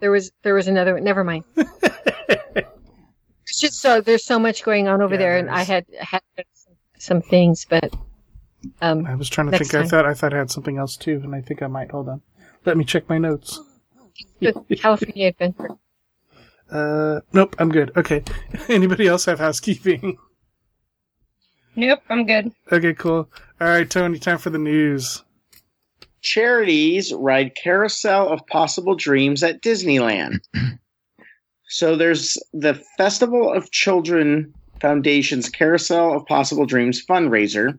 [0.00, 1.04] there was there was another one.
[1.04, 1.44] Never mind.
[3.50, 5.86] It's just so there's so much going on over Yeah, there, there and I had
[5.98, 6.20] had
[6.52, 7.90] some, some things, but
[8.80, 9.84] um, I was trying to Next think.
[9.84, 11.90] I thought I thought I had something else too, and I think I might.
[11.90, 12.22] Hold on.
[12.64, 13.60] Let me check my notes.
[14.76, 15.70] California Adventure.
[16.70, 17.92] Uh, nope, I'm good.
[17.96, 18.22] Okay.
[18.68, 20.18] Anybody else have housekeeping?
[21.76, 22.52] Nope, I'm good.
[22.72, 23.30] Okay, cool.
[23.60, 25.22] All right, Tony, time for the news.
[26.20, 30.40] charities ride carousel of possible dreams at Disneyland.
[31.68, 37.78] so there's the Festival of Children Foundation's Carousel of Possible Dreams fundraiser,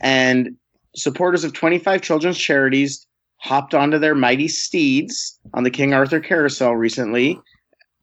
[0.00, 0.56] and
[0.94, 3.06] supporters of 25 children's charities
[3.38, 7.38] hopped onto their mighty steeds on the King Arthur Carousel recently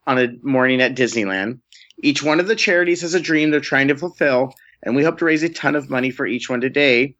[0.05, 1.59] on a morning at Disneyland.
[1.97, 4.53] Each one of the charities has a dream they're trying to fulfill,
[4.83, 7.15] and we hope to raise a ton of money for each one today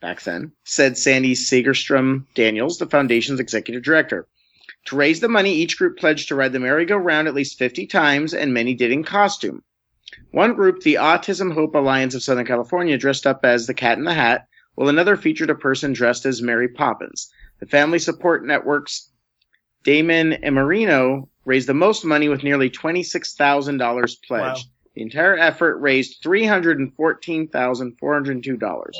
[0.00, 4.26] back then, said Sandy Segerstrom Daniels, the foundation's executive director.
[4.86, 8.34] To raise the money, each group pledged to ride the merry-go-round at least 50 times,
[8.34, 9.62] and many did in costume.
[10.30, 14.04] One group, the Autism Hope Alliance of Southern California, dressed up as the Cat in
[14.04, 17.30] the Hat, while another featured a person dressed as Mary Poppins.
[17.60, 19.10] The Family Support Network's
[19.84, 24.66] Damon Emarino raised the most money with nearly $26,000 pledged.
[24.66, 24.72] Wow.
[24.94, 28.90] The entire effort raised $314,402.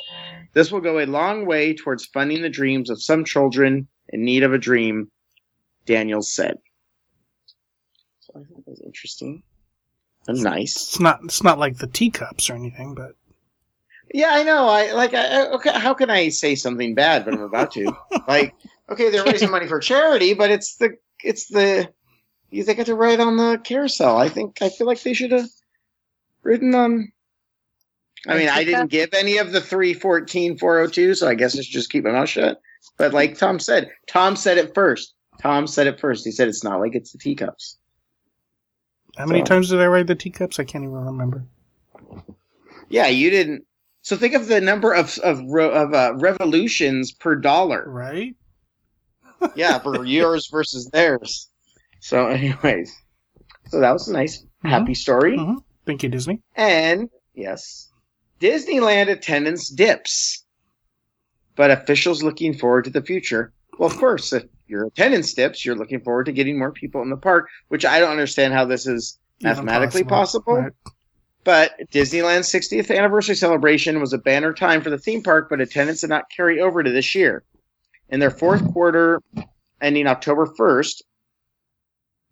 [0.54, 4.42] This will go a long way towards funding the dreams of some children in need
[4.42, 5.10] of a dream,
[5.86, 6.56] Daniels said.
[8.20, 9.44] So I thought that was interesting.
[10.28, 10.76] Nice.
[10.76, 11.20] It's not.
[11.24, 13.14] It's not like the teacups or anything, but
[14.12, 14.68] Yeah, I know.
[14.68, 15.14] I like.
[15.14, 17.96] I, okay, how can I say something bad, but I'm about to?
[18.28, 18.54] like,
[18.88, 21.88] okay, they're raising money for charity, but it's the it's the
[22.50, 24.16] you they get to ride on the carousel.
[24.16, 25.48] I think I feel like they should have
[26.42, 27.12] ridden on
[28.26, 31.72] I mean, I didn't give any of the 314 402, so I guess I should
[31.72, 32.60] just keep my mouth shut.
[32.96, 35.14] But like Tom said, Tom said it first.
[35.40, 36.24] Tom said it first.
[36.24, 37.78] He said it's not like it's the teacups.
[39.16, 40.58] How many So- times did I ride the teacups?
[40.58, 41.44] I can't even remember.
[42.88, 43.64] Yeah, you didn't.
[44.02, 47.84] So think of the number of of of uh, revolutions per dollar.
[47.86, 48.34] Right?
[49.56, 51.48] Yeah, for yours versus theirs.
[51.98, 52.94] So, anyways,
[53.70, 55.36] so that was a nice, happy story.
[55.36, 55.56] Mhm.
[55.84, 56.40] Thank you, Disney.
[56.54, 57.90] And yes,
[58.40, 60.44] Disneyland attendance dips,
[61.56, 63.52] but officials looking forward to the future.
[63.80, 67.10] Well, of course, if your attendance dips, you're looking forward to getting more people in
[67.10, 70.54] the park, which I don't understand how this is mathematically possible.
[70.54, 70.72] Right.
[71.44, 76.00] But Disneyland's 60th anniversary celebration was a banner time for the theme park, but attendance
[76.00, 77.44] did not carry over to this year.
[78.08, 79.20] In their fourth quarter,
[79.80, 81.02] ending October 1st,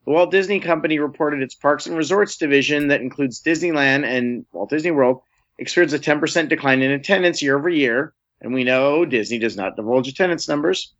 [0.07, 4.71] the Walt Disney Company reported its parks and resorts division, that includes Disneyland and Walt
[4.71, 5.21] Disney World,
[5.59, 8.15] experienced a 10% decline in attendance year over year.
[8.41, 10.95] And we know Disney does not divulge attendance numbers.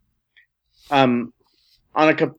[0.89, 1.33] Um,
[1.95, 2.35] on a co-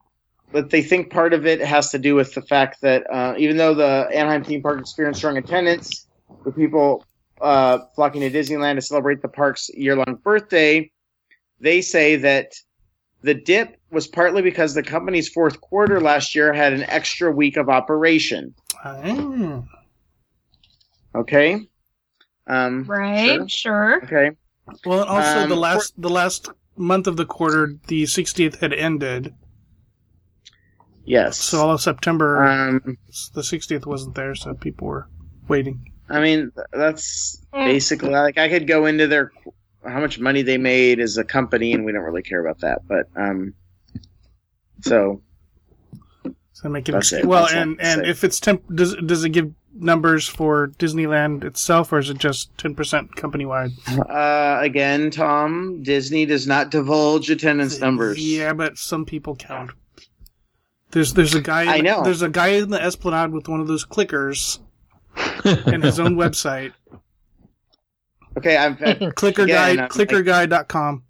[0.51, 3.57] but they think part of it has to do with the fact that uh, even
[3.57, 6.07] though the Anaheim theme park experienced strong attendance,
[6.45, 7.05] with people
[7.41, 10.91] uh, flocking to Disneyland to celebrate the park's year-long birthday,
[11.61, 12.53] they say that
[13.23, 17.57] the dip was partly because the company's fourth quarter last year had an extra week
[17.57, 18.55] of operation.
[18.85, 19.63] Ah.
[21.15, 21.67] Okay.
[22.47, 24.03] Um, Right, sure.
[24.05, 24.33] Okay.
[24.85, 29.35] Well, also Um, the last the last month of the quarter, the 60th had ended,
[31.05, 31.37] Yes.
[31.39, 32.97] so all of September, um,
[33.35, 35.09] the 60th wasn't there, so people were
[35.49, 35.91] waiting.
[36.09, 37.65] I mean, that's Mm.
[37.67, 39.33] basically like I could go into their
[39.85, 42.87] how much money they made as a company, and we don't really care about that.
[42.87, 43.55] But um,
[44.81, 45.23] so
[46.53, 47.25] So make an That's excuse.
[47.25, 47.27] it.
[47.29, 48.11] Well, That's and and saying.
[48.11, 52.55] if it's temp, does does it give numbers for Disneyland itself, or is it just
[52.59, 53.71] 10% company wide?
[54.09, 58.19] uh, again, Tom, Disney does not divulge attendance numbers.
[58.19, 59.71] Yeah, but some people count.
[60.91, 61.75] There's there's a guy.
[61.77, 62.03] I know.
[62.03, 64.59] There's a guy in the Esplanade with one of those clickers
[65.45, 66.73] and his own website.
[68.37, 69.83] Okay, I'm, I'm Clicker Again, guy.
[69.83, 71.03] I'm- Clickerguy.com.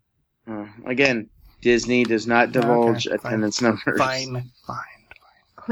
[0.48, 1.28] uh, again.
[1.62, 3.26] Disney does not divulge Okay, fine.
[3.32, 3.96] attendance numbers.
[3.98, 4.91] Fine, fine.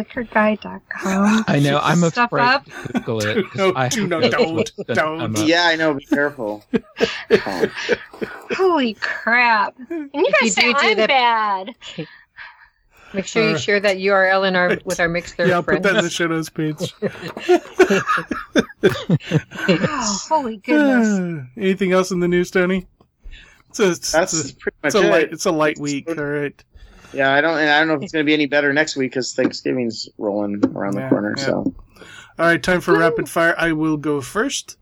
[0.04, 1.44] Clickerguy.com.
[1.48, 1.78] I know.
[1.82, 2.64] I'm a Stuff afraid up.
[2.64, 3.44] to Google it.
[3.50, 5.38] 'cause No, I do have no, no don't, don't.
[5.38, 5.94] A- Yeah, I know.
[5.94, 6.64] Be careful.
[7.30, 7.66] Oh.
[8.52, 9.76] Holy crap.
[9.90, 11.74] And you guys you say do do I'm that- bad.
[13.12, 13.62] Make sure you Alright.
[13.62, 15.84] share that URL in our with our Mixlr Yeah, I'll put friends.
[15.84, 16.94] that in the show notes page.
[19.72, 21.08] Oh, holy goodness.
[21.08, 22.86] Uh, anything else in the news, Tony?
[23.68, 25.10] It's a, it's That's a, pretty much it's a it.
[25.10, 25.32] light.
[25.32, 26.08] It's a light week.
[26.08, 26.64] All right.
[27.12, 27.58] Yeah, I don't.
[27.58, 30.08] And I don't know if it's going to be any better next week because Thanksgiving's
[30.18, 31.34] rolling around the Yeah, corner.
[31.36, 31.44] yeah.
[31.44, 31.74] So
[32.38, 33.54] All right, time for rapid fire.
[33.58, 34.76] I will go first.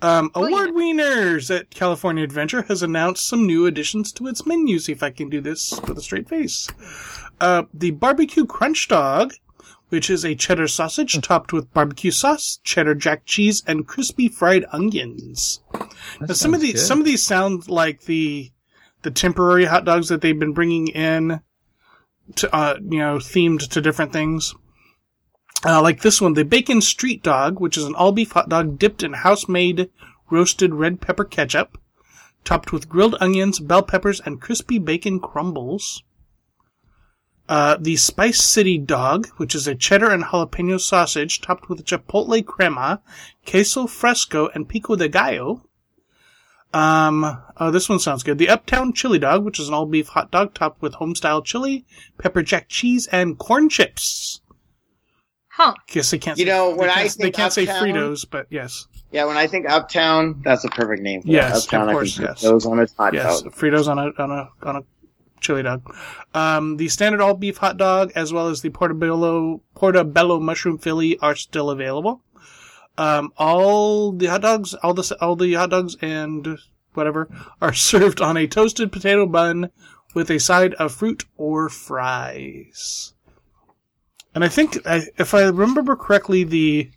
[0.00, 0.56] Um, Oh, yeah.
[0.56, 4.78] award winners at California Adventure has announced some new additions to its menu.
[4.78, 6.68] See if I can do this with a straight face.
[7.40, 9.34] Uh, the barbecue crunch dog,
[9.90, 14.64] which is a cheddar sausage topped with barbecue sauce, cheddar jack cheese, and crispy fried
[14.72, 15.60] onions.
[15.72, 16.80] That Now, some of these good.
[16.80, 18.50] some of these sound like the
[19.02, 21.40] the temporary hot dogs that they've been bringing in
[22.36, 24.54] to uh, you know themed to different things.
[25.64, 28.78] Uh, like this one, the bacon street dog, which is an all beef hot dog
[28.78, 29.90] dipped in house made
[30.30, 31.78] roasted red pepper ketchup,
[32.44, 36.02] topped with grilled onions, bell peppers, and crispy bacon crumbles.
[37.48, 42.44] Uh, the Spice City dog, which is a cheddar and jalapeno sausage topped with chipotle
[42.44, 43.02] crema,
[43.46, 45.68] queso fresco, and pico de gallo.
[46.72, 48.38] Um, oh, this one sounds good.
[48.38, 51.84] The Uptown Chili Dog, which is an all beef hot dog topped with homestyle chili,
[52.18, 54.40] pepper jack cheese, and corn chips.
[55.48, 55.74] Huh.
[55.88, 56.38] Guess they can't.
[56.38, 59.36] You say, know, they when I can't, they can't say Fritos, but yes, yeah, when
[59.36, 61.20] I think Uptown, that's a perfect name.
[61.20, 61.64] For Yes, it.
[61.64, 61.88] Uptown.
[61.90, 62.40] of course, I can yes.
[62.42, 63.52] put those on a hot yes, dog.
[63.54, 64.82] Fritos on a on a on a
[65.40, 65.82] chili dog.
[66.32, 71.18] Um, the standard all beef hot dog, as well as the portobello portobello mushroom Philly,
[71.18, 72.22] are still available.
[72.98, 76.58] Um, all the hot dogs, all the all the hot dogs and
[76.94, 77.28] whatever
[77.60, 79.70] are served on a toasted potato bun
[80.14, 83.14] with a side of fruit or fries.
[84.34, 86.90] And I think, I, if I remember correctly, the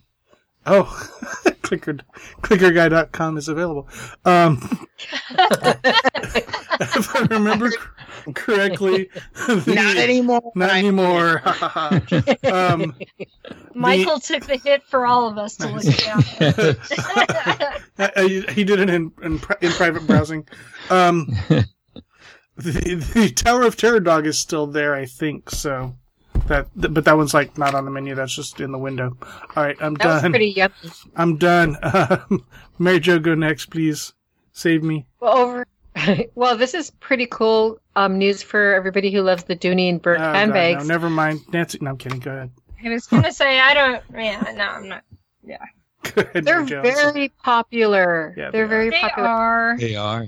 [0.65, 1.09] oh,
[1.61, 1.97] clicker
[2.41, 3.87] clickerguy.com is available.
[4.25, 4.87] Um,
[5.29, 7.77] if I remember c-
[8.33, 9.09] correctly,
[9.47, 10.51] the- Not anymore.
[10.55, 11.41] Not anymore.
[12.51, 12.95] um,
[13.73, 16.23] Michael took the hit for all of us to look down.
[16.39, 17.71] up.
[17.97, 20.47] Uh, uh, he did it in in, in private browsing.
[20.89, 21.27] Um,
[22.57, 25.49] the, the Tower of Terror dog is still there, I think.
[25.49, 25.95] So
[26.47, 28.15] that, th- but that one's like not on the menu.
[28.15, 29.17] That's just in the window.
[29.55, 30.31] All right, I'm That was done.
[30.31, 30.73] pretty yummy.
[31.15, 31.77] I'm done.
[31.83, 32.45] Um,
[32.79, 34.13] Mary Jo, go next, please.
[34.51, 35.05] Save me.
[35.19, 35.65] Well, over.
[36.35, 40.17] well, this is pretty cool um, news for everybody who loves the Dooney and Bourke
[40.19, 40.85] Oh, God, handbags.
[40.87, 41.41] no, never mind.
[41.53, 42.19] Nancy, no, I'm kidding.
[42.19, 42.51] Go ahead.
[42.83, 44.03] I was gonna say I don't.
[44.13, 45.03] Yeah, no, I'm not.
[45.43, 45.57] Yeah.
[46.17, 48.33] ahead, They're very popular.
[48.37, 49.27] Yeah, they're they very They popular.
[49.29, 49.77] are.
[49.77, 50.27] They are.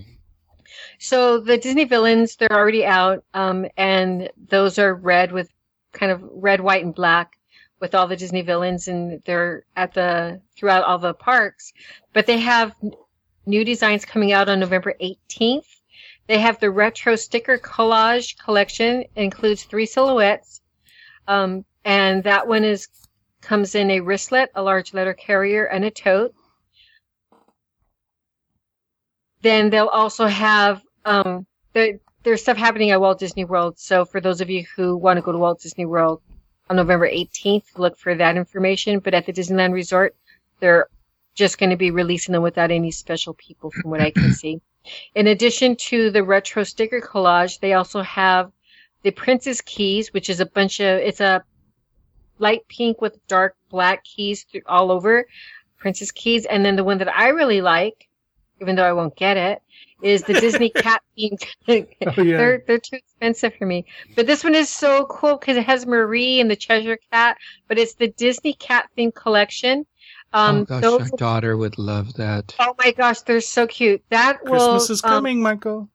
[1.00, 5.50] So the Disney villains, they're already out, um, and those are red with
[5.94, 7.38] kind of red, white, and black
[7.80, 11.74] with all the Disney villains, and they're at the throughout all the parks.
[12.14, 12.74] But they have
[13.46, 15.68] new designs coming out on November 18th.
[16.28, 19.02] They have the retro sticker collage collection.
[19.02, 20.62] It includes three silhouettes,
[21.28, 22.88] um, and that one is
[23.42, 26.34] comes in a wristlet, a large letter carrier, and a tote.
[29.42, 33.80] Then they'll also have um, there, there's stuff happening at Walt Disney World.
[33.80, 36.22] So for those of you who want to go to Walt Disney World
[36.70, 39.00] on November 18th, look for that information.
[39.00, 40.16] But at the Disneyland Resort,
[40.60, 40.88] they're
[41.36, 44.60] just going to be releasing them without any special people, from what I can see.
[45.16, 48.52] In addition to the retro sticker collage, they also have
[49.04, 51.44] the Princess Keys, which is a bunch of it's a
[52.40, 55.26] light pink with dark black keys all over
[55.78, 58.07] Princess Keys, and then the one that I really like,
[58.62, 59.62] even though I won't get it,
[60.02, 61.44] is the Disney cat themed.
[61.68, 61.84] Oh, yeah.
[62.38, 65.86] They're they're too expensive for me, but this one is so cool because it has
[65.86, 69.86] Marie and the Cheshire Cat, but it's the Disney cat themed collection.
[70.34, 72.54] Um, oh gosh, those- our daughter would love that.
[72.60, 74.04] oh my gosh, they're so cute.
[74.10, 75.90] That will Christmas is um, coming, Michael.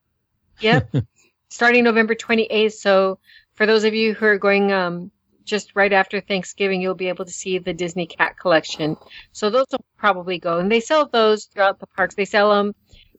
[0.61, 0.95] Yep.
[1.49, 2.73] Starting November 28th.
[2.73, 3.19] So
[3.55, 5.11] for those of you who are going um,
[5.45, 8.97] just right after Thanksgiving, you'll be able to see the Disney cat collection.
[9.33, 10.59] So those will probably go.
[10.59, 12.15] And they sell those throughout the parks.
[12.15, 12.75] They sell them,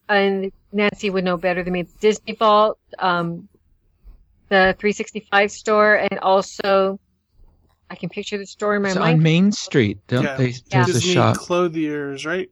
[0.10, 1.86] and Nancy would know better than me.
[2.00, 3.48] Disney Vault, um,
[4.50, 7.00] the 365 store, and also
[7.90, 9.18] I can picture the store in my It's mind.
[9.18, 10.38] on Main Street, don't Yeah.
[10.38, 10.52] they?
[10.70, 11.38] There's a Disney shop.
[11.38, 12.50] Clothiers, right?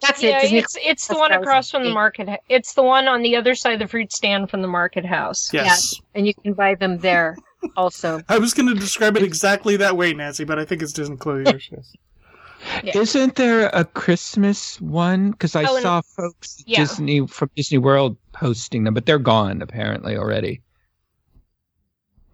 [0.00, 0.40] That's Yeah, it.
[0.42, 2.28] Disney it's it's the one what I was across from the market.
[2.48, 5.52] It's the one on the other side of the fruit stand from the market house.
[5.52, 6.00] Yes.
[6.14, 7.36] and you can buy them there
[7.76, 8.22] also.
[8.28, 11.16] I was going to describe it exactly that way, Nancy, but I think it's Disney
[11.16, 11.70] Clothiers.
[12.84, 12.98] Yeah.
[12.98, 15.30] Isn't there a Christmas one?
[15.30, 16.80] Because I Oh, and- saw folks yeah.
[16.80, 20.60] Disney from Disney World posting them, but they're gone apparently already.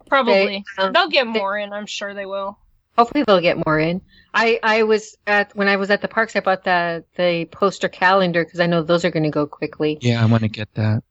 [0.07, 0.65] Probably.
[0.77, 1.71] They, um, They'll get more in.
[1.71, 2.57] I'm sure they will.
[2.97, 4.01] Hopefully they'll get more in.
[4.33, 6.35] I I was at when I was at the parks.
[6.35, 9.97] I bought the the poster calendar because I know those are going to go quickly.
[10.01, 11.03] Yeah, I want to get that.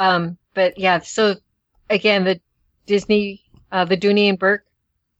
[0.00, 0.98] Um, but yeah.
[0.98, 1.36] So
[1.88, 2.40] again, the
[2.98, 4.64] Disney, uh, the Dooney and Bourke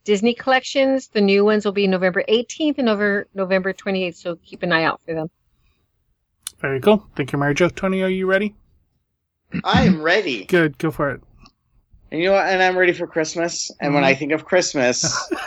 [0.05, 1.09] Disney collections.
[1.09, 4.17] The new ones will be November 18th and over November 28th.
[4.17, 5.31] So keep an eye out for them.
[6.61, 7.07] Very cool.
[7.15, 7.69] Thank you, Mary Jo.
[7.69, 8.55] Tony, are you ready?
[9.63, 10.45] I am ready.
[10.49, 10.79] Good.
[10.79, 11.21] Go for it.
[12.11, 12.47] And you know what?
[12.49, 13.71] And I'm ready for Christmas.
[13.81, 15.05] And when I think of Christmas,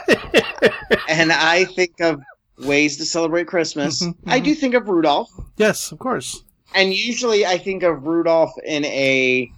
[1.10, 2.22] and I think of
[2.60, 5.32] ways to celebrate Christmas, Mhm, I do think of Rudolph.
[5.58, 6.44] yes, of course.
[6.76, 9.52] And usually I think of Rudolph in a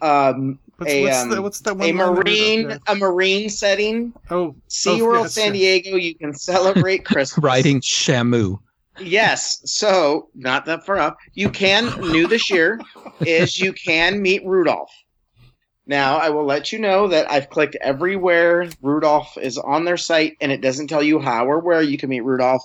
[0.00, 1.88] um What's, a what's, um, the, what's that one?
[1.88, 4.12] a line that we marine don't- a marine setting.
[4.30, 5.82] Oh, SeaWorld yes, San yes.
[5.82, 7.42] Diego, you can celebrate Christmas.
[7.44, 8.58] Riding Shamu.
[9.00, 9.60] Yes.
[9.64, 11.16] So not that far up.
[11.34, 12.80] You can new this year
[13.20, 14.90] is you can meet Rudolph.
[15.86, 20.36] Now I will let you know that I've clicked everywhere Rudolph is on their site
[20.40, 22.62] and it doesn't tell you how or where you can meet Rudolph,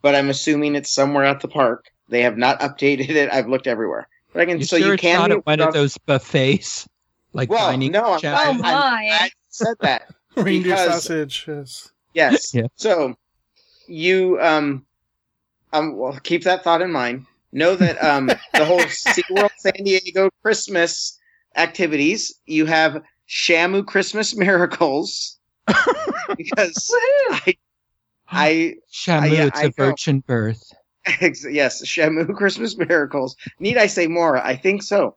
[0.00, 1.86] but I'm assuming it's somewhere at the park.
[2.08, 3.30] They have not updated it.
[3.32, 4.08] I've looked everywhere.
[4.32, 5.68] But I can You so sure you it's can not meet at one Rudolph.
[5.68, 6.86] of those buffets?
[7.32, 8.38] Like Well, dining no, I'm- chat?
[8.46, 9.08] Oh my!
[9.20, 10.08] I said that.
[10.36, 11.44] Reindeer because- sausage.
[11.48, 11.90] Yes.
[12.14, 12.54] Yes.
[12.54, 12.66] Yeah.
[12.76, 13.14] So
[13.88, 14.84] you um
[15.72, 17.26] um well keep that thought in mind.
[17.52, 21.18] Know that um the whole SeaWorld San Diego Christmas
[21.56, 25.38] activities, you have Shamu Christmas miracles.
[26.36, 26.94] because
[27.30, 27.54] I
[28.28, 29.72] I Shamu, I- yeah, it's I a know.
[29.76, 30.62] virgin birth.
[31.20, 33.34] Yes, Shamu Christmas Miracles.
[33.58, 34.36] Need I say more?
[34.38, 35.16] I think so.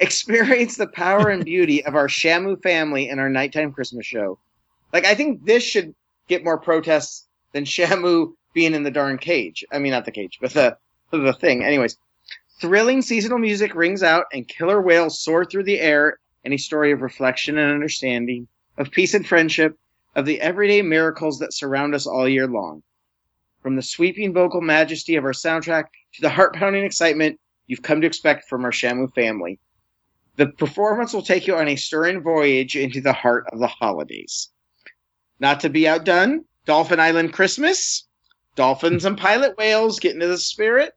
[0.00, 4.38] Experience the power and beauty of our Shamu family in our nighttime Christmas show.
[4.92, 5.94] Like, I think this should
[6.28, 9.64] get more protests than Shamu being in the darn cage.
[9.72, 10.76] I mean, not the cage, but the
[11.10, 11.62] the thing.
[11.62, 11.96] Anyways,
[12.60, 16.90] thrilling seasonal music rings out, and killer whales soar through the air in a story
[16.90, 18.48] of reflection and understanding,
[18.78, 19.78] of peace and friendship,
[20.16, 22.82] of the everyday miracles that surround us all year long.
[23.62, 25.84] From the sweeping vocal majesty of our soundtrack
[26.14, 29.58] to the heart pounding excitement you've come to expect from our Shamu family.
[30.36, 34.48] The performance will take you on a stirring voyage into the heart of the holidays.
[35.40, 38.06] Not to be outdone, Dolphin Island Christmas,
[38.54, 40.92] dolphins and pilot whales get into the spirit,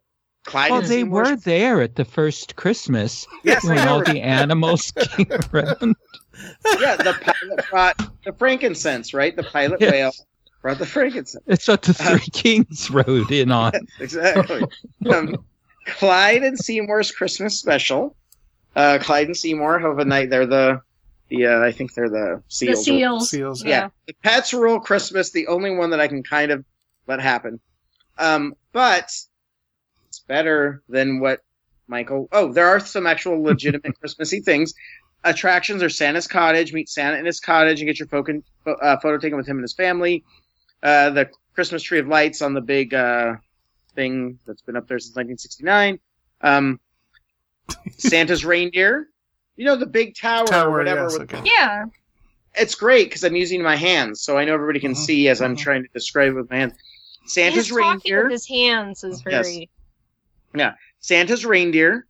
[0.45, 5.27] Clyde Well, they were there at the first Christmas Yes, when all the animals came
[5.51, 5.95] around.
[6.79, 9.35] yeah, the pilot brought the frankincense, right?
[9.35, 9.91] The pilot Yes.
[9.91, 10.11] whale
[10.61, 11.43] brought the frankincense.
[11.47, 13.73] It's what the Three Kings rode in on.
[13.99, 14.63] exactly.
[15.11, 15.35] um,
[15.85, 18.15] Clyde and Seamore's Christmas special.
[18.75, 20.29] Uh, Clyde and Seymour have a night.
[20.29, 20.81] They're the,
[21.29, 22.85] the uh, I think they're the The seals.
[22.85, 23.29] seals.
[23.29, 23.63] Seals.
[23.63, 23.89] Yeah.
[24.07, 25.31] the pets rule Christmas.
[25.31, 26.65] The only one that I can kind of
[27.07, 27.59] let happen.
[28.17, 29.05] Um, but
[30.07, 31.39] it's better than what
[31.87, 32.27] Michael.
[32.31, 34.73] Oh, there are some actual legitimate Christmassy things.
[35.23, 36.73] Attractions are Santa's cottage.
[36.73, 39.63] Meet Santa in his cottage and get your photo, uh, photo taken with him and
[39.63, 40.23] his family.
[40.83, 43.33] Uh, the Christmas tree of lights on the big uh,
[43.95, 45.99] thing that's been up there since 1969.
[46.41, 46.79] Um,
[47.97, 49.07] Santa's reindeer.
[49.55, 51.03] You know the big tower, Tower, or whatever.
[51.03, 51.41] yes, with- okay.
[51.45, 51.85] Yeah.
[52.57, 55.41] it's great because I'm using my hands, so I know everybody can Mhm, see as
[55.41, 55.59] I'm mhm.
[55.59, 56.73] trying to describe it with my hands.
[57.25, 58.23] Santa's His reindeer.
[58.23, 59.45] with his hands is Yes.
[59.47, 59.69] very.
[60.99, 62.05] Santa's reindeer.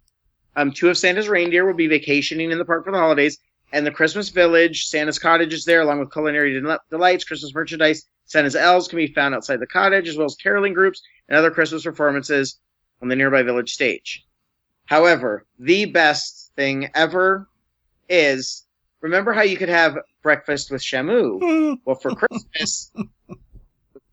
[0.56, 3.38] Um, two of Santa's reindeer will be vacationing in the park for the holidays,
[3.74, 4.86] and the Christmas village.
[4.88, 8.06] Santa's cottage is there, along with culinary del- delights, Christmas merchandise.
[8.26, 11.52] Santa's elves can be found outside the cottage, as well as caroling groups and other
[11.52, 12.60] Christmas performances
[13.02, 14.26] on the nearby village stage.
[14.86, 17.48] However, the best thing ever
[18.10, 18.66] is
[19.02, 21.78] remember how you could have breakfast with Shamu?
[21.86, 22.92] Well, for Christmas,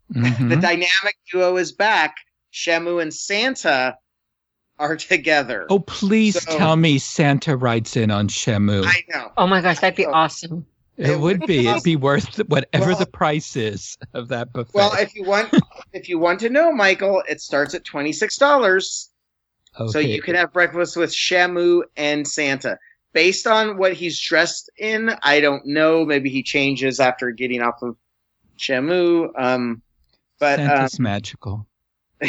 [0.09, 0.61] the Mhm.
[0.61, 2.15] dynamic duo is back.
[2.51, 3.97] Shamu and Santa
[4.77, 5.65] are together.
[5.69, 8.83] Oh, please So- tell me Santa rides in on Shamu.
[8.85, 9.31] I know.
[9.37, 10.65] Oh my gosh, that'd be awesome.
[10.97, 11.59] It it would would be.
[11.59, 14.73] be It'd be worth whatever Well- the price is of that buffet.
[14.73, 15.53] Well, if you want,
[15.93, 19.09] if you want to know, Michael, it starts at twenty six dollars,
[19.87, 22.77] so you can have breakfast with Shamu and Santa.
[23.13, 26.03] Based on what he's dressed in, I don't know.
[26.03, 27.95] Maybe he changes after getting off of
[28.57, 29.29] Shamu.
[29.39, 29.81] Um,
[30.39, 31.67] but um, Santa's magical.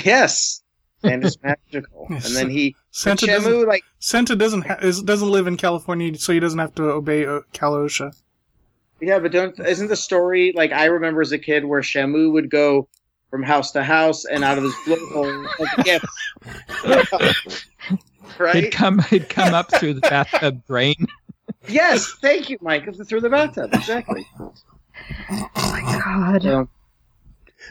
[0.04, 0.62] yes,
[1.00, 2.26] Santa's magical, Yes.
[2.26, 3.66] and then he Santa doesn't.
[3.66, 7.24] Like Santa doesn't ha- is, doesn't live in California, so he doesn't have to obey
[7.26, 8.12] uh, Cal OSHA.
[9.06, 12.50] Yeah, but don't isn't the story like I remember as a kid where Shamu would
[12.50, 12.88] go
[13.30, 17.66] from house to house and out of his blowhole like gifts.
[18.38, 18.64] right?
[18.64, 19.00] He'd come.
[19.00, 21.06] He'd come up through the bathtub drain.
[21.68, 22.84] Yes, thank you, Mike.
[23.06, 24.26] Through the bathtub, exactly.
[24.38, 26.68] Oh my god.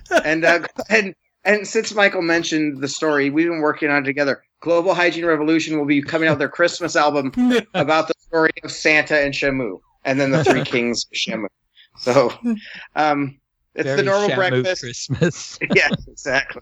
[0.06, 1.16] So, and uh, and
[1.46, 4.44] and since Michael mentioned the story, we've been working on it together.
[4.62, 7.32] Global Hygiene Revolution will be coming out their Christmas album
[7.74, 11.48] about the story of Santa and Shamu, and then the Three Kings Shamu.
[12.00, 12.34] So,
[12.96, 13.40] um,
[13.76, 14.82] it's Very the normal Shamu breakfast.
[14.82, 15.60] Christmas.
[15.76, 16.62] yes, exactly.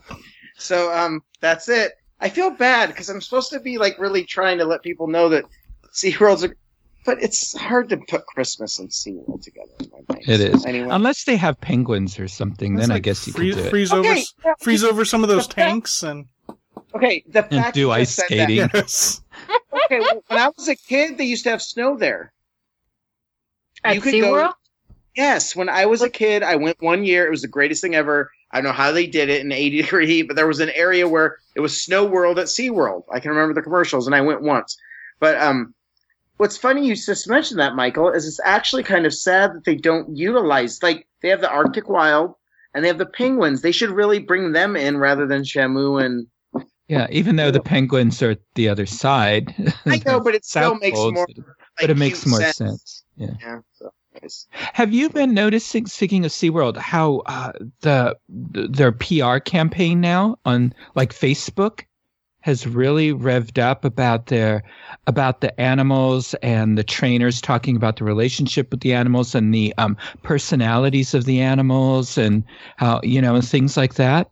[0.58, 1.94] So um, that's it.
[2.20, 5.28] I feel bad because I'm supposed to be like really trying to let people know
[5.30, 5.46] that
[5.94, 6.50] SeaWorld's a
[7.04, 10.24] but it's hard to put Christmas and SeaWorld together in my mind.
[10.30, 10.66] It is.
[10.68, 10.88] Anyway.
[10.92, 13.70] Unless they have penguins or something, That's then I guess you freeze, could do it.
[13.72, 16.28] freeze Okay, over yeah, freeze over some of those tanks and
[16.94, 18.70] okay, the fact And do ice just that- skating.
[18.72, 19.22] yes.
[19.86, 22.32] okay, well, when I was a kid, they used to have snow there.
[23.84, 24.54] At You could go- SeaWorld?
[25.16, 27.28] Yes, when I was a kid, I went one year.
[27.28, 28.32] It was the greatest thing ever.
[28.52, 30.70] I don't know how they did it in 80 degree heat, but there was an
[30.70, 33.04] area where it was Snow World at SeaWorld.
[33.12, 34.78] I can remember the commercials, and I went once.
[35.20, 35.74] But um,
[36.38, 39.76] what's funny you just mentioned that, Michael, is it's actually kind of sad that they
[39.76, 42.36] don't utilize like they have the Arctic Wild
[42.74, 43.62] and they have the penguins.
[43.62, 46.28] They should really bring them in rather than Shamu and
[46.88, 49.54] Yeah, even though the penguins are the other side.
[49.86, 51.28] I know, but it still makes poles, more.
[51.28, 51.46] But
[51.82, 53.04] like, it makes cute more sense.
[53.18, 53.34] Yeah.
[53.42, 53.60] Yeah.
[53.74, 53.92] So.
[54.74, 60.74] Have you been noticing, speaking of SeaWorld, how uh, the their PR campaign now on
[60.96, 61.86] like Facebook
[62.42, 64.64] has really revved up about their
[65.08, 69.74] about the animals and the trainers talking about the relationship with the animals and the
[69.78, 72.44] um, personalities of the animals and
[72.78, 74.30] how you know and things like that.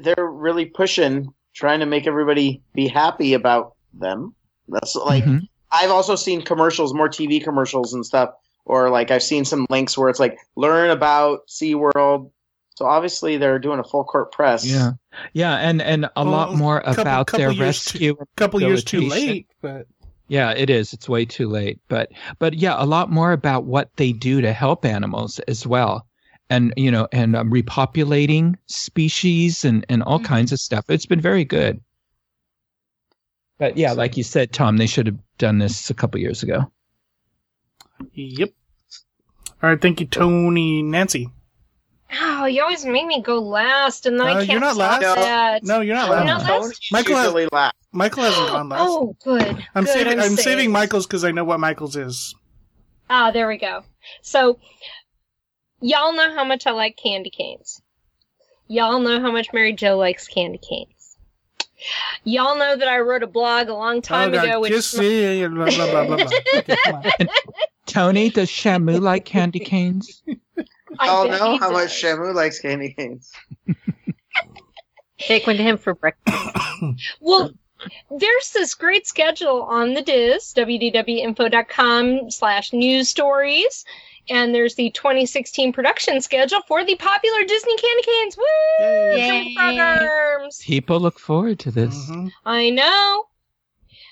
[0.00, 4.34] they're really pushing, trying to make everybody be happy about them.
[4.68, 5.48] That's like Mhm.
[5.72, 8.30] I've also seen commercials, more TV commercials and stuff,
[8.64, 12.30] or like I've seen some links where it's like learn about SeaWorld.
[12.76, 14.64] So obviously they're doing a full court press.
[14.64, 14.92] Yeah,
[15.34, 18.16] yeah, and and a lot more couple- about couple their rescue.
[18.20, 19.86] A couple years too late, but
[20.28, 20.92] Yeah, it is.
[20.94, 21.80] It's way too late.
[21.88, 26.06] But but yeah, a lot more about what they do to help animals as well.
[26.48, 30.24] And you know, and um, repopulating species and and all Mhm.
[30.24, 30.84] kinds of stuff.
[30.88, 31.80] It's been very good.
[33.58, 36.70] But yeah, like you said, Tom, they should have done this a couple years ago.
[38.12, 38.50] yep.
[39.62, 41.28] All right, thank you, Tony, Nancy.
[42.20, 45.16] Oh, you always make me go last, and then Uh, I you're can't stop last.
[45.16, 45.64] that.
[45.64, 46.26] No, you're not last yet.
[46.26, 46.46] No, You're last.
[46.48, 46.92] not last?
[46.92, 47.72] Michael has- usually laugh.
[47.92, 48.82] Michael hasn't gone last.
[48.82, 49.64] Oh, good.
[49.74, 50.18] I'm good, saving.
[50.20, 50.40] I'm, saved.
[50.40, 52.34] saving Michael's because I know what Michael's is.
[53.08, 53.84] Ah, there we go.
[54.22, 54.58] So,
[55.80, 57.80] y'all know how much I like candy canes.
[58.68, 61.01] Y'all know how much Mary Jo likes candy canes.
[62.24, 64.60] Y'all know that I wrote a blog a long time oh, ago.
[64.60, 66.26] Which kiss me, blah, blah, blah, blah, blah.
[66.98, 67.28] Okay.
[67.86, 70.22] Tony, does Shamu like candy canes?
[70.98, 72.10] I I'll bet know he how much does.
[72.10, 73.32] Shamu likes candy canes.
[75.18, 76.38] Take one to him for breakfast.
[77.20, 77.52] Well,
[78.10, 83.84] there's this great schedule on the DIS, wdwinfo.com slash news stories.
[84.30, 88.36] And there's the 2016 production schedule for the popular Disney Candy Canes.
[88.36, 88.84] Woo!
[89.16, 89.54] Yay.
[89.56, 90.58] Programs.
[90.62, 91.94] People look forward to this.
[92.08, 92.30] Mhm.
[92.44, 93.24] I know.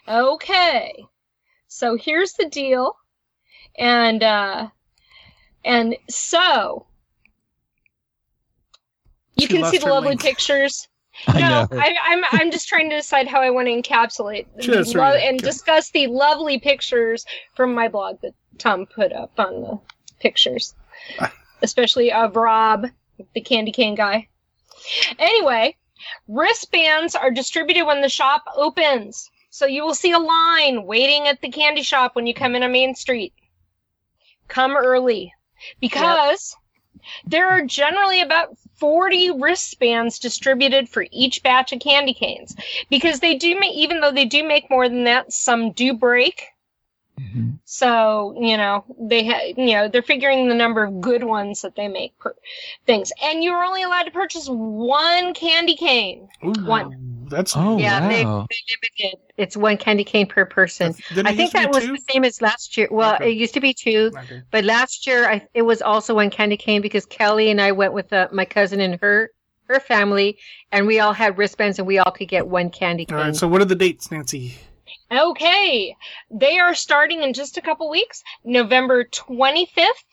[0.08, 1.04] Okay.
[1.68, 2.96] So here's the deal.
[3.78, 4.68] And uh
[5.64, 6.86] and so
[9.36, 10.22] you She can see the lovely link.
[10.22, 10.88] pictures.
[11.28, 11.68] I no, know.
[11.80, 15.28] I, I'm I'm just trying to decide how I want to encapsulate Sure, lo- yeah,
[15.28, 15.46] and sure.
[15.50, 19.78] discuss the lovely pictures from my blog that Tom put up on the
[20.20, 20.74] pictures,
[21.62, 22.86] especially of Rob,
[23.34, 24.28] the candy cane guy.
[25.18, 25.76] Anyway,
[26.28, 31.40] wristbands are distributed when the shop opens, so you will see a line waiting at
[31.40, 33.34] the candy shop when you come in on Main Street.
[34.48, 35.32] Come early.
[35.78, 36.56] Because
[37.26, 42.56] there are generally about 40 wristbands distributed for each batch of candy canes.
[42.88, 46.46] Because they do make even though they do make more than that some do break
[47.20, 47.58] Mhm.
[47.64, 51.76] so you know they ha- you know they're figuring the number of good ones that
[51.76, 52.34] they make per
[52.86, 57.26] things and you're only allowed to purchase one candy cane Ooh, One.
[57.30, 58.08] That's Oh, yeah, wow.
[58.08, 58.56] they
[59.04, 59.20] limited.
[59.36, 60.88] It's one candy cane per person.
[60.92, 61.92] that's- didn't it I think used to be that was two?
[61.92, 62.88] the same as last year.
[62.90, 63.30] Well, Okay.
[63.30, 64.42] it used to be two, Okay.
[64.50, 67.92] but last year I, it was also one candy cane because Kelly and I went
[67.92, 69.30] with uh, my cousin and her
[69.68, 70.36] her family,
[70.72, 73.16] and we all had wristbands, and we all could get one candy cane.
[73.16, 73.36] All right.
[73.36, 74.56] So what are the dates, Nancy?
[75.10, 75.96] Okay.
[76.30, 80.04] They are starting in just a couple weeks november 25th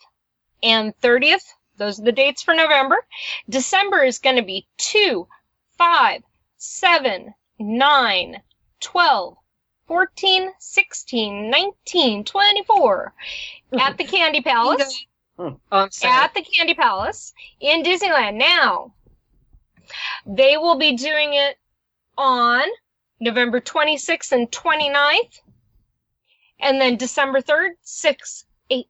[0.62, 1.44] and 30th
[1.78, 3.06] those are the dates for november.
[3.48, 5.26] December is going to be 2
[5.78, 6.22] 5
[6.56, 8.42] 7 9
[8.80, 9.36] 12
[9.86, 13.14] 14 16 19 24
[13.80, 15.06] at the candy palace.
[15.40, 18.38] Oh, at the Candy Palace in Disneyland.
[18.38, 18.92] Now,
[20.26, 21.56] they will be doing it
[22.16, 22.66] on
[23.20, 25.40] November 26th and 29th,
[26.60, 28.86] and then December 3rd, 6, 8,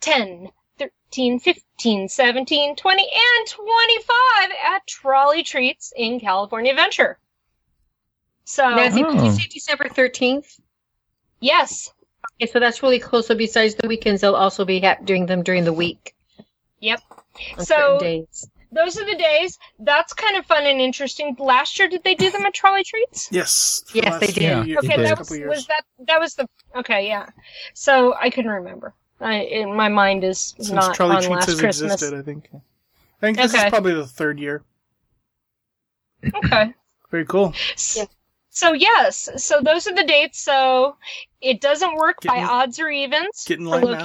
[0.00, 7.18] 10, 13, 15, 17, 20, and 25 at Trolley Treats in California Adventure.
[8.44, 10.58] So, Nancy, did you say December thirteenth?
[11.40, 11.92] yes,
[12.40, 13.26] Okay, so that's really close.
[13.28, 16.14] So besides the weekends, they'll also be ha- doing them during the week.
[16.80, 17.00] Yep.
[17.58, 18.50] On So- certain days.
[18.72, 19.58] Those are the days.
[19.78, 21.36] That's kind of fun and interesting.
[21.38, 23.28] Last year, did they do them at Trolley Treats?
[23.30, 23.84] Yes.
[23.94, 24.42] Yes, they did.
[24.66, 24.78] Yeah.
[24.78, 25.06] Okay, did.
[25.06, 27.28] that couple was, was that that was the okay, yeah.
[27.74, 28.94] So I couldn't remember.
[29.20, 31.92] I in, my mind is Since not Trolley on Treats last has Christmas.
[31.94, 32.48] existed, I think.
[32.52, 32.58] I
[33.20, 33.66] think this Okay.
[33.66, 34.64] is probably the third year.
[36.44, 36.72] Okay.
[37.10, 37.52] Very cool.
[37.74, 38.04] S- Yeah.
[38.54, 40.38] So yes, so those are the dates.
[40.38, 40.96] So
[41.40, 44.04] it doesn't work by odds or evens get in for line now.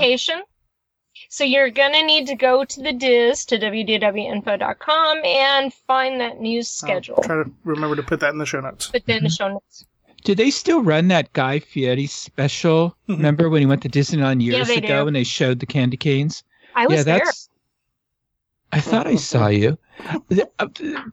[1.18, 1.28] Location.
[1.30, 6.68] So you're gonna need to go to the DIS to wdwinfo.com and find that news
[6.70, 7.16] schedule.
[7.18, 8.88] I'll try to remember to put that in the show notes.
[8.88, 9.86] Put that in the show notes.
[10.24, 12.96] Do they still run that Guy Fieri special?
[13.08, 13.18] Mhm.
[13.18, 15.08] Remember when he went to Disneyland years they ago do.
[15.08, 16.44] and they showed the candy canes?
[16.76, 17.20] I was yeah, there.
[17.20, 17.50] that's.
[18.74, 19.78] I thought I saw you,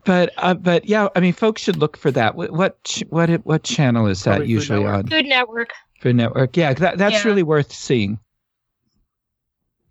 [0.05, 2.35] but uh, but yeah, I mean, folks should look for that.
[2.35, 4.95] What what what what channel is that Probably usually Network.
[4.97, 5.05] on?
[5.05, 5.69] Good network.
[6.01, 6.57] Food Network.
[6.57, 7.29] Yeah, that that's Yeah.
[7.29, 8.19] really worth seeing.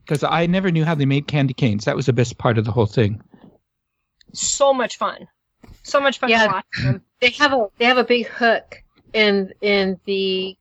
[0.05, 1.87] Because I never knew how they made candy canes.
[1.87, 3.23] That was the best part of the whole thing.
[4.33, 5.29] So much fun.
[5.83, 6.47] So much fun Yeah.
[6.47, 7.03] to watch them.
[7.21, 8.83] They have a they have a big hook
[9.15, 10.57] in in the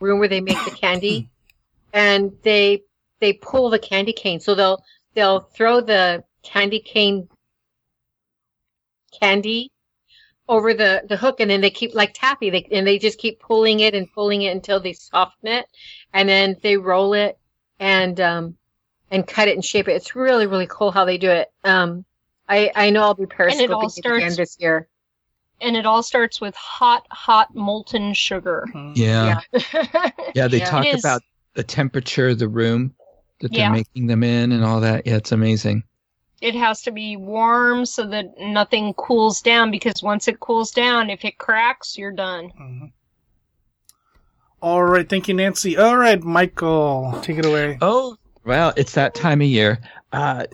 [0.00, 1.30] room where they make the candy,
[1.92, 2.82] and they
[3.20, 4.40] they pull the candy cane.
[4.40, 4.82] So they'll
[5.14, 7.28] they'll throw the candy cane
[9.12, 9.70] candy
[10.48, 12.50] over the the hook, and then they keep like taffy.
[12.50, 15.66] They and they just keep pulling it and pulling it until they soften it,
[16.12, 17.38] and then they roll it
[17.78, 18.56] and um
[19.10, 19.92] and cut it and shape it.
[19.92, 21.50] It's really really cool how they do it.
[21.64, 22.04] Um,
[22.48, 23.70] I I know I'll be all periscoping it
[24.06, 24.88] again starts- this year.
[25.60, 28.66] and it all starts with hot, hot molten sugar.
[28.74, 28.92] Mm.
[28.96, 29.40] Yeah,
[30.34, 30.48] yeah.
[30.48, 30.64] they Yeah.
[30.64, 31.04] talk It is.
[31.04, 31.22] about
[31.54, 32.94] the temperature of the room
[33.40, 33.70] that they're Yeah.
[33.72, 35.06] making them in and all that.
[35.06, 35.84] Yeah, it's amazing.
[36.40, 41.10] it has to be warm so that nothing cools down because once it cools down,
[41.10, 42.50] if it cracks, you're done.
[42.58, 42.92] Mhm.
[44.62, 45.06] All right.
[45.06, 45.76] Thank you, Nancy.
[45.76, 47.76] All right, Michael, take it away.
[47.82, 48.16] Oh,
[48.50, 49.78] well, it's that time of year.
[50.12, 50.44] Uh,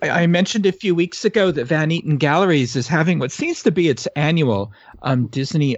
[0.00, 3.72] I mentioned a few weeks ago that Van Eaton Galleries is having what seems to
[3.72, 4.72] be its annual
[5.02, 5.76] um, Disney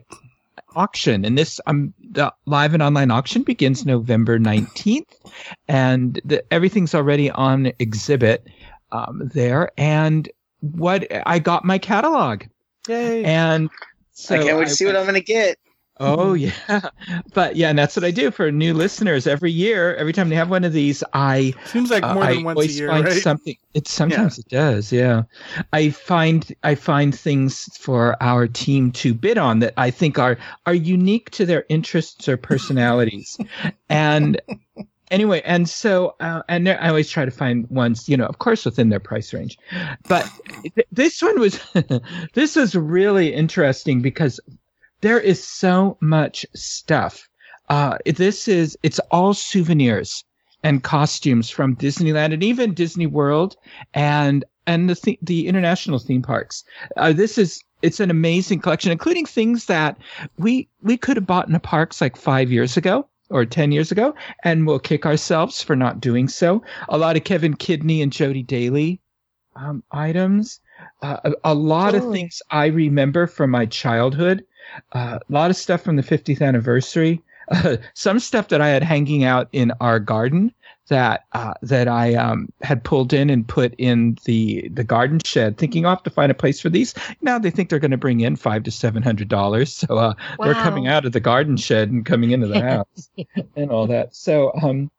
[0.77, 5.17] auction, and this um, the live and online auction begins November nineteenth,
[5.67, 8.47] and the, everything's already on exhibit
[8.93, 9.73] um, there.
[9.79, 10.29] And
[10.61, 12.43] what I got my catalog,
[12.89, 13.25] Yay.
[13.25, 13.71] and
[14.13, 15.57] So I can't wait to see what I'm going to get.
[16.01, 16.53] Oh yeah,
[17.35, 19.95] but yeah, and that's what I do for new listeners every year.
[19.95, 22.65] Every time they have one of these, I seems like more uh, than I once
[22.65, 23.23] a year, find right?
[23.23, 23.57] something.
[23.75, 24.93] It sometimes it does.
[24.93, 25.23] Yeah,
[25.73, 30.37] I find I find things for our team to bid on that I think are
[30.67, 33.39] are unique to their interests or personalities,
[33.89, 34.41] and.
[35.11, 38.39] Anyway, and so, uh, and there- I always try to find ones, you know, of
[38.39, 39.59] course, within their price range.
[40.09, 40.29] But
[40.75, 41.61] th- this one was,
[42.33, 44.41] this was really interesting because
[45.05, 47.29] there is so much stuff.
[47.69, 50.25] Uh, this is, it's all souvenirs
[50.63, 53.55] and costumes from Disneyland and even Disney World
[53.93, 56.65] and, and the, the, the international theme parks.
[56.97, 59.99] Uh, this is, it's an amazing collection, including things that
[60.39, 63.93] we, we could have bought in the parks like five years ago or 10 years
[63.93, 66.63] ago, and we'll kick ourselves for not doing so.
[66.89, 69.01] A lot of Kevin Kidney and Jody Daly
[69.55, 70.61] um, items.
[71.03, 72.13] Uh, a, a lot of Oh.
[72.13, 74.45] things I remember from my childhood.
[74.93, 77.23] Uh, a lot of stuff from the 50th anniversary.
[77.51, 80.55] Uh, some stuff that I had hanging out in our garden
[80.89, 85.57] that uh, that I um, had pulled in and put in the the garden shed,
[85.57, 86.95] thinking I'll have to find a place for these.
[87.23, 90.15] Now they think they're going to bring in five to seven hundred dollars, so uh,
[90.43, 93.11] they're coming out of the garden shed and coming into the house
[93.57, 94.15] and all that.
[94.15, 94.91] So um,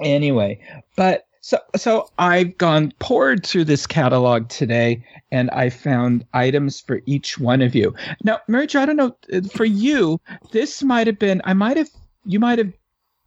[0.00, 0.60] anyway,
[0.96, 7.02] but so so I've gone poured through this catalog today, and I found items for
[7.06, 7.94] each one of you.
[8.24, 9.16] Now, Mary Jo, I don't know
[9.54, 10.20] for you.
[10.50, 11.88] This might have been I might have
[12.24, 12.72] you might have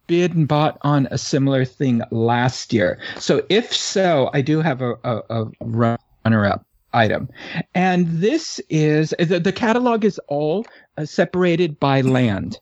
[0.06, 2.98] bid and bought on a similar thing last year.
[3.16, 7.30] So if so, I do have a, a, a runner up item,
[7.74, 10.66] and this is the, the catalog is all
[10.98, 12.58] uh, separated by land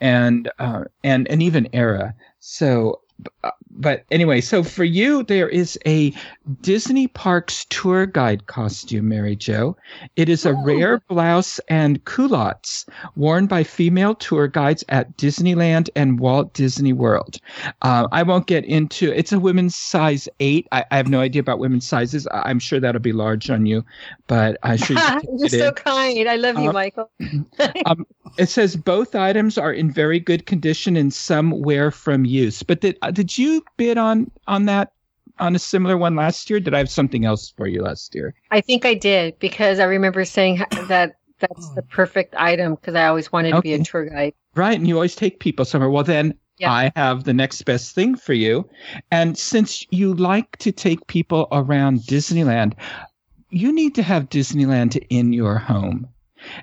[0.00, 2.12] and uh, and and even era.
[2.40, 3.00] So,
[3.78, 6.12] but anyway, so for you, there is a
[6.62, 9.76] Disney Parks tour guide costume, Mary Jo.
[10.16, 10.62] It is a Oh.
[10.64, 12.86] rare blouse and culottes
[13.16, 17.38] worn by female tour guides at Disneyland and Walt Disney World.
[17.82, 19.12] Uh, I won't get into.
[19.12, 20.66] It's a women's size eight.
[20.72, 22.26] I, I have no idea about women's sizes.
[22.28, 23.84] I, I'm sure that'll be large on you,
[24.26, 24.98] but I should.
[25.36, 26.28] You're so kind.
[26.28, 27.10] I love you, Uh, Michael.
[28.38, 32.62] It says both items are in very good condition and some wear from use.
[32.62, 34.92] But did uh, did you bid on on that
[35.38, 36.60] on a similar one last year?
[36.60, 38.34] Did I have something else for you last year?
[38.50, 43.06] I think I did because I remember saying that that's the perfect item because I
[43.06, 44.32] always wanted to be a tour guide.
[44.54, 45.90] Right, and you always take people somewhere.
[45.90, 46.72] Well, then Yeah.
[46.72, 48.66] I have the next best thing for you.
[49.10, 52.72] And since you like to take people around Disneyland,
[53.50, 56.08] you need to have Disneyland in your home.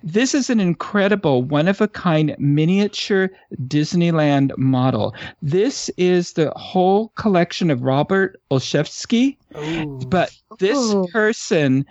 [0.03, 3.29] This is an incredible, one of a kind miniature
[3.67, 5.15] Disneyland model.
[5.41, 9.99] This is the whole collection of Robert Olszewski, Ooh.
[10.07, 11.07] but this Ooh.
[11.11, 11.85] person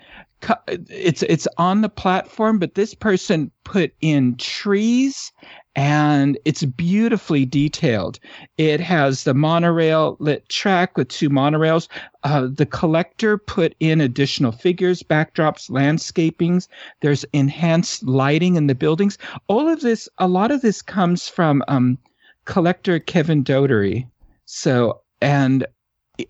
[0.69, 5.33] it's it's on the platform but this person put in trees
[5.75, 8.19] and it's beautifully detailed.
[8.59, 11.89] It has the monorail lit track with two monorails.
[12.25, 16.69] Uh, the collector put in additional figures backdrops landscapings.
[17.01, 19.17] There's enhanced lighting in the buildings.
[19.49, 21.99] All of this a lot of this comes from um,
[22.45, 24.07] collector kevin dotery.
[24.45, 25.67] So and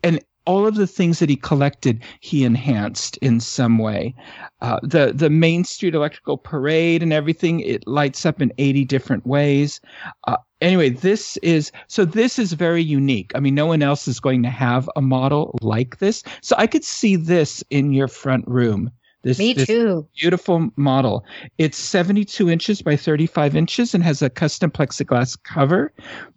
[0.05, 4.15] and all of the things that he collected, he enhanced in some way.
[4.61, 9.27] Uh, the the Main Street Electrical Parade and everything it lights up in eighty different
[9.27, 9.81] ways.
[10.27, 13.33] Uh, anyway, this is so this is very unique.
[13.35, 16.23] I mean, no one else is going to have a model like this.
[16.41, 18.91] So I could see this in your front room.
[19.23, 20.07] This, Me this too.
[20.19, 21.25] beautiful model.
[21.59, 25.93] It's 72 inches by 35 inches and has a custom plexiglass cover.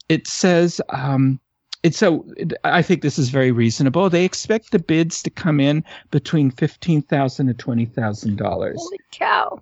[0.07, 1.39] It says, um,
[1.85, 2.25] it's so
[2.63, 4.09] I think this is very reasonable.
[4.09, 8.77] They expect the bids to come in between fifteen thousand and twenty thousand dollars.
[8.79, 9.61] Holy cow.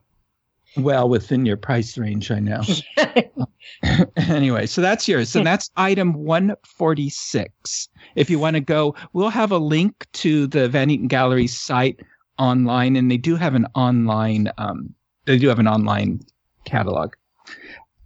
[0.78, 2.62] Well, within your price range, I know.
[4.16, 5.36] anyway, so that's yours.
[5.36, 7.90] and that's item 146.
[8.16, 12.00] If you want to go, we'll have a link to the Van Eaton Gallery site
[12.40, 14.92] online, and they do have an online, um,
[15.26, 16.22] they do have an online
[16.66, 17.14] catalog.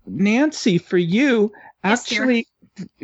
[0.06, 1.54] Nancy, for you,
[1.84, 2.48] Yes, actually,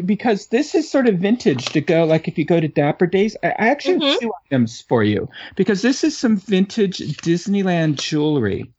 [0.06, 3.36] because this is sort of vintage to go, like if you go to Dapper Days,
[3.44, 4.20] I I actually have Mhm.
[4.20, 8.72] two items for you because this is some vintage Disneyland jewelry.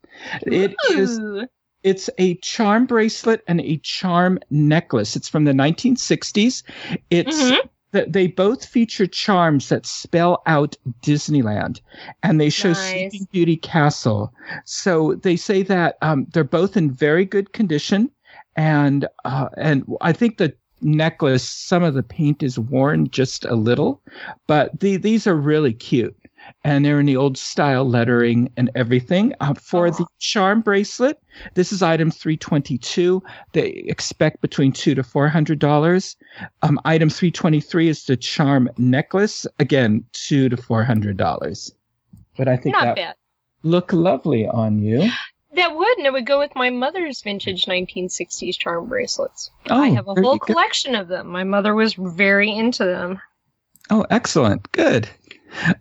[0.43, 1.47] It is Ooh.
[1.83, 5.17] it's a charm bracelet and a charm necklace.
[5.17, 6.63] It's from the 1960s.
[7.11, 7.59] It's Mhm.
[7.93, 11.81] th- they both feature charms that spell out Disneyland,
[12.23, 12.91] and they show Nice.
[12.91, 14.33] Sleeping Beauty Castle.
[14.65, 18.11] So they say that um, they're both in very good condition,
[18.57, 23.55] and uh, and I think the necklace, some of the paint is worn just a
[23.55, 24.01] little,
[24.47, 26.17] but the, these are really cute.
[26.63, 29.33] and they're in the old style lettering and everything.
[29.41, 29.91] Uh, for Oh.
[29.93, 31.19] the charm bracelet,
[31.55, 33.23] this is item 322.
[33.53, 36.17] They expect between two to four hundred dollars.
[36.61, 39.47] Um, item 323 is the charm necklace.
[39.59, 41.73] Again, two to four hundred dollars.
[42.37, 43.15] But I think Not that bad.
[43.63, 45.11] look lovely on you.
[45.55, 49.51] That would, and it would go with my mother's vintage 1960s charm bracelets.
[49.71, 50.41] Oh, I have a whole good.
[50.41, 51.29] collection of them.
[51.29, 53.21] My mother was very into them.
[53.91, 54.71] Oh, excellent.
[54.73, 55.09] Good.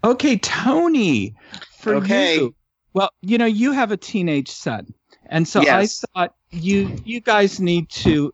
[0.04, 1.34] Okay, Tony,
[1.80, 2.36] for Okay.
[2.36, 2.56] you.
[2.94, 4.94] Well, you know, you have a teenage son.
[5.28, 6.04] And so Yes.
[6.04, 8.32] I thought you you guys need to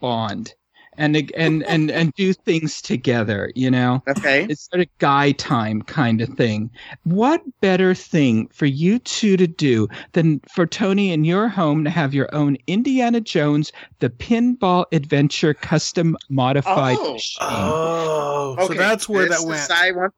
[0.00, 0.54] bond
[0.98, 4.02] and and and and do things together, you know.
[4.08, 4.46] Okay.
[4.48, 6.70] It's sort of guy time kind of thing.
[7.04, 11.90] What better thing for you two to do than for Tony in your home to
[11.90, 17.12] have your own Indiana Jones, the Pinball Adventure custom modified Oh.
[17.14, 17.38] machine?
[17.40, 19.70] Oh, so Okay, that's where this that is- went.
[19.70, 20.12] I want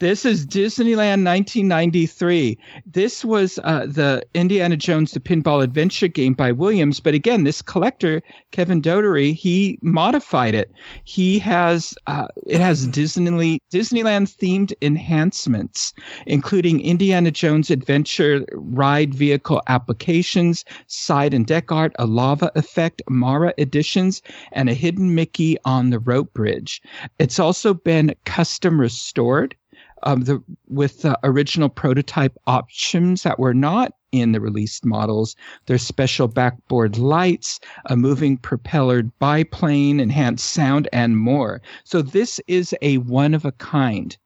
[0.00, 2.58] This is Disneyland 1993.
[2.86, 7.62] This was uh, the Indiana Jones the Pinball Adventure game by Williams, but again, this
[7.62, 10.72] collector Kevin Dotery he modified it.
[11.04, 15.92] He has uh, it has Disney Disneyland themed enhancements,
[16.26, 23.54] including Indiana Jones Adventure ride vehicle applications, side and deck art, a lava effect, Mara
[23.58, 24.22] editions,
[24.52, 26.82] and a hidden Mickey on the rope bridge.
[27.18, 29.54] It's also been custom restored
[30.02, 35.36] um, the with the original prototype options that were not in the released models.
[35.66, 41.60] There's special backboard lights, a moving propellered biplane, enhanced sound, and more.
[41.84, 44.16] So this is a one of a kind.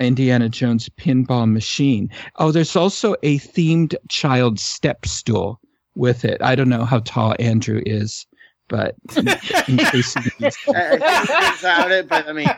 [0.00, 2.08] Indiana Jones pinball machine.
[2.36, 5.60] Oh, there's also a themed child step stool
[5.96, 6.40] with it.
[6.40, 8.24] I don't know how tall Andrew is,
[8.68, 9.26] but in,
[9.76, 10.22] case I,
[11.90, 12.48] it, but I mean,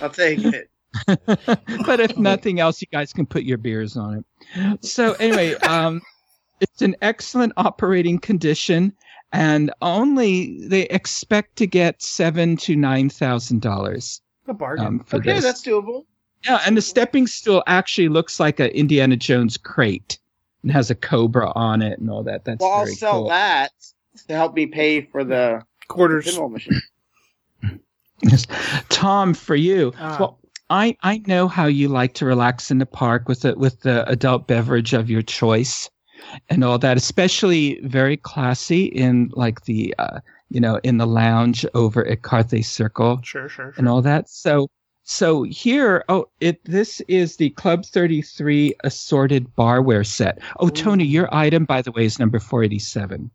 [0.00, 0.68] I'll take it.
[1.06, 4.24] but if nothing else, you guys can put your beers on
[4.54, 4.84] it.
[4.84, 6.00] So anyway, um,
[6.60, 8.92] it's an excellent operating condition,
[9.32, 14.86] and only they expect to get seven to nine thousand dollars a bargain.
[14.86, 15.44] um, for Okay, this.
[15.44, 16.04] that's doable.
[16.44, 20.18] yeah, and the stepping stool actually looks like an Indiana Jones crate
[20.62, 22.44] and has a cobra on it and all that.
[22.44, 23.28] That's Well, I'll very sell cool.
[23.28, 23.70] that
[24.26, 26.26] to help me pay for the Quarters.
[26.26, 26.80] pinball machine.
[28.22, 28.46] Yes.
[28.90, 29.92] Tom, for you.
[29.98, 30.16] Ah.
[30.20, 30.39] Well,
[30.70, 34.08] I, I know how you like to relax in the park with the, with the
[34.08, 35.90] adult beverage of your choice
[36.48, 41.66] and all that, especially very classy in like the, uh, you know, in the lounge
[41.74, 43.74] over at Carthay Circle Sure, sure.
[43.76, 44.28] and all that.
[44.28, 44.68] So,
[45.02, 50.38] so here, oh, it, this is the Club 33 assorted barware set.
[50.60, 53.28] Oh, Tony, your item, by the way, is number 487.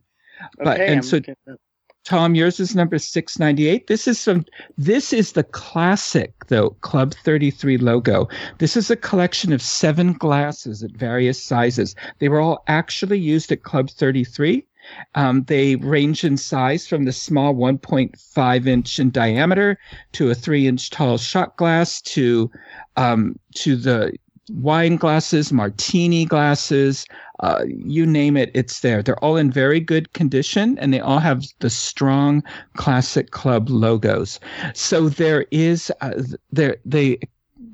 [0.59, 1.19] But- and I'm so-
[2.05, 3.87] Tom, yours is number 698.
[3.87, 4.45] This is some,
[4.77, 8.29] this is the classic, though, Club 33 logo.
[8.59, 11.95] This is a collection of seven glasses at various sizes.
[12.19, 14.63] They were all actually used at Club 33.
[15.15, 19.79] Um, they range in size from the small 1.5 inch in diameter
[20.11, 22.51] to a three inch tall shot glass to,
[22.97, 24.15] um, to the
[24.49, 27.05] wine glasses, martini glasses,
[27.39, 29.01] uh, you name it, it's there.
[29.01, 32.43] They're all in very good condition and they all have the strong
[32.75, 34.39] classic club logos.
[34.73, 36.21] So there is, uh,
[36.51, 37.19] there, they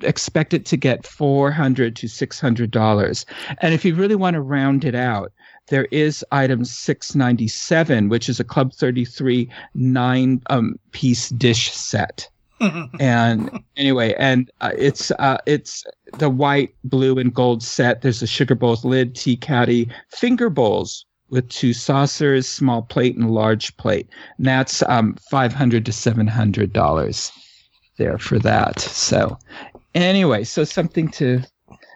[0.03, 3.25] expect it to get 400 to $600.
[3.59, 5.31] And if you really want to round it out,
[5.67, 12.27] there is item 697, which is a Club 33 nine um, piece dish set
[12.99, 15.83] and anyway, and uh, it's uh, it's
[16.17, 18.01] the white, blue, and gold set.
[18.01, 23.31] There's a sugar bowls lid, tea caddy, finger bowls with two saucers, small plate, and
[23.31, 24.07] large plate.
[24.37, 27.31] And that's um, five hundred to seven hundred dollars
[27.97, 28.79] there for that.
[28.79, 29.37] So
[29.95, 31.41] anyway, so something to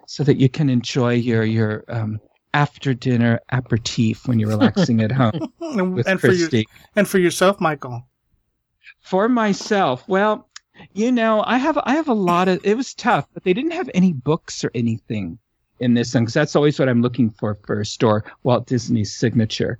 [0.08, 2.20] so that you can enjoy your your um,
[2.54, 6.64] after dinner aperitif when you're relaxing at home and, with and for you,
[6.96, 8.08] and for yourself, Michael.
[9.02, 10.48] For myself, well,
[10.94, 12.60] you know, I have I have a lot of.
[12.64, 15.38] It was tough, but they didn't have any books or anything
[15.80, 19.78] in this one because that's always what I'm looking for first, or Walt Disney's signature.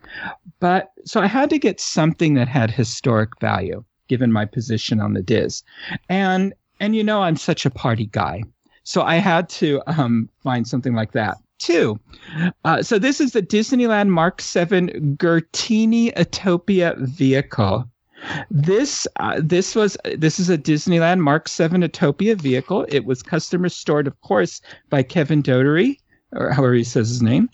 [0.60, 5.14] But so I had to get something that had historic value, given my position on
[5.14, 5.64] the DIS,
[6.10, 8.44] and and you know I'm such a party guy,
[8.84, 12.00] so I had to um, find something like that too.
[12.64, 17.90] Uh, so this is the Disneyland Mark 7 Gertini Autopia vehicle.
[18.50, 22.86] This uh, this was this is a Disneyland Mark 7 Autopia vehicle.
[22.90, 25.98] It was custom restored, of course, by Kevin Dotery,
[26.32, 27.50] or however he says his name,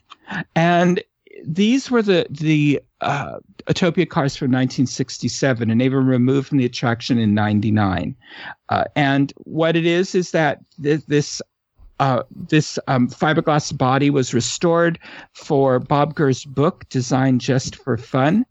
[0.56, 1.04] and
[1.46, 6.66] these were the the uh, Autopia cars from 1967, and they were removed from the
[6.66, 8.16] attraction in '99.
[8.70, 11.42] Uh, and what it is is that th- this
[12.00, 14.98] uh, this um, fiberglass body was restored
[15.34, 18.46] for Bob Gurr's book, Designed Just for Fun.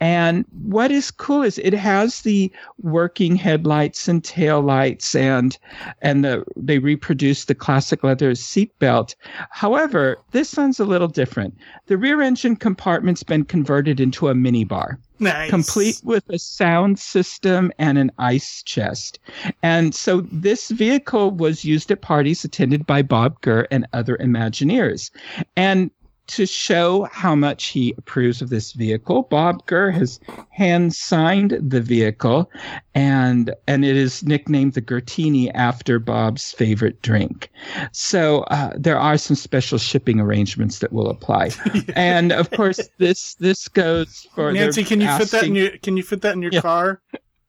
[0.00, 5.58] And what is cool is it has the working headlights and tail lights and
[6.02, 9.14] and the they reproduce the classic leather seatbelt.
[9.50, 11.56] However, this one's a little different.
[11.86, 14.98] The rear engine compartment's been converted into a minibar.
[15.20, 15.50] Nice.
[15.50, 19.18] Complete with a sound system and an ice chest.
[19.64, 25.10] And so this vehicle was used at parties attended by Bob Gurr and other Imagineers.
[25.56, 25.90] And
[26.28, 30.20] to show how much he approves of this vehicle, Bob Gurr has
[30.50, 32.50] hand signed the vehicle,
[32.94, 37.50] and and it is nicknamed the Gertini after Bob's favorite drink.
[37.92, 41.50] So uh, there are some special shipping arrangements that will apply,
[41.96, 44.84] and of course this this goes for Nancy.
[44.84, 46.60] Can you fit that in your Can you fit that in your Yeah.
[46.60, 47.02] car?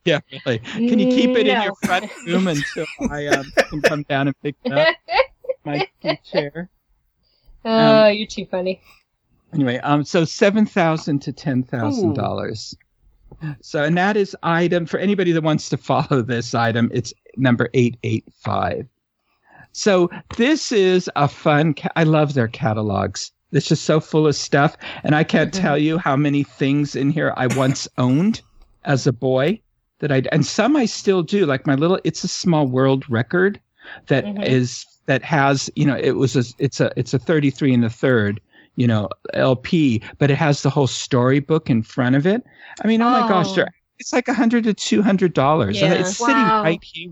[0.06, 0.60] Yeah, really.
[0.60, 4.42] Can you keep it in your front room until I um, can come down and
[4.42, 4.88] pick it up?
[5.66, 5.86] My
[6.24, 6.70] chair.
[7.66, 8.82] Oh, you're too funny.
[9.53, 12.76] Anyway, um, so seven thousand to ten thousand dollars.
[13.62, 16.91] So, and that is item for anybody that wants to follow this item.
[16.93, 18.88] It's number eight eight five.
[19.72, 21.74] So this is a fun.
[21.74, 23.32] Ca- I love their catalogs.
[23.51, 27.10] It's just so full of stuff, and I can't tell you how many things in
[27.10, 28.41] here I once owned
[28.86, 29.60] as a boy
[29.99, 31.45] that I and some I still do.
[31.45, 33.60] Like my little "It's a Small World" record
[34.08, 35.06] that is Mhm.
[35.08, 38.40] that has you know it was a it's a it's a 33 and a third
[38.76, 42.44] you know lp but it has the whole storybook in front of it
[42.84, 43.56] i mean oh, my gosh Oh.
[43.56, 46.00] they're- it's like a hundred to two hundred dollars and Yeah.
[46.00, 47.12] it's sitting right here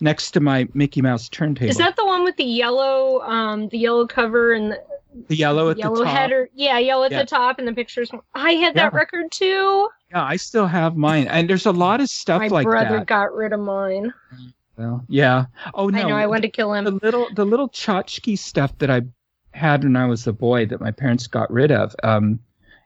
[0.00, 3.78] next to my mickey mouse turntable Is that the one with the yellow, um, the
[3.78, 4.82] yellow cover and the
[5.28, 6.48] the yellow at yellow the top header?
[6.54, 7.20] Yeah, yellow at Yeah.
[7.20, 8.10] the top and the pictures.
[8.34, 8.98] I had that Yeah.
[8.98, 9.88] record too.
[10.12, 12.72] yeah i still have mine and there's a lot of stuff My like that.
[12.72, 14.12] My brother got rid of mine.
[14.78, 16.16] Well, yeah oh no I know.
[16.16, 16.84] I wanted to kill him.
[16.84, 19.02] the little the little tchotchke stuff that I
[19.52, 21.94] had when I was a boy that my parents got rid of.
[22.02, 22.40] Um,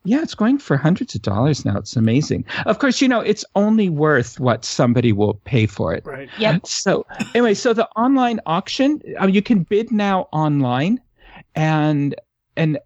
[0.05, 1.77] yeah, it's going for hundreds of dollars now.
[1.77, 2.45] It's amazing.
[2.67, 6.05] Of course, you know it's only worth what somebody will pay for it.
[6.05, 6.29] Right.
[6.39, 6.67] Yep.
[6.67, 11.01] So anyway, so the online auction, uh, you can bid now online,
[11.55, 12.17] and
[12.57, 12.79] and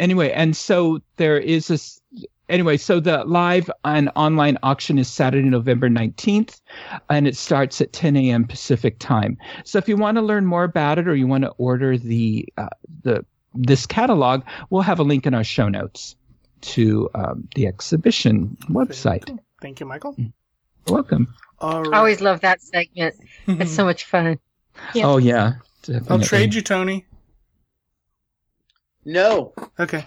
[0.00, 2.00] anyway, and so there is this.
[2.48, 6.60] Anyway, so the live and online auction is Saturday, November 19th,
[7.10, 8.44] and it starts at 10 a.m.
[8.44, 9.36] Pacific time.
[9.64, 12.46] So if you want to learn more about it or you want to order the
[12.56, 12.68] uh,
[13.02, 13.24] the
[13.54, 16.14] this catalog, we'll have a link in our show notes
[16.60, 19.38] to um, the exhibition website.
[19.60, 20.14] Thank you, Michael.
[20.16, 20.32] You're
[20.86, 21.34] welcome.
[21.58, 21.94] All right.
[21.94, 23.16] I always love that segment.
[23.46, 24.38] It's so much fun.
[24.94, 25.06] Yeah.
[25.06, 25.54] Oh yeah,
[26.08, 27.05] I'll trade you, Tony.
[29.06, 30.04] No, Okay.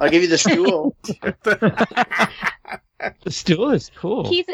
[0.00, 0.96] I'll give you the stool.
[3.22, 4.24] The stool is cool.
[4.24, 4.48] Keith,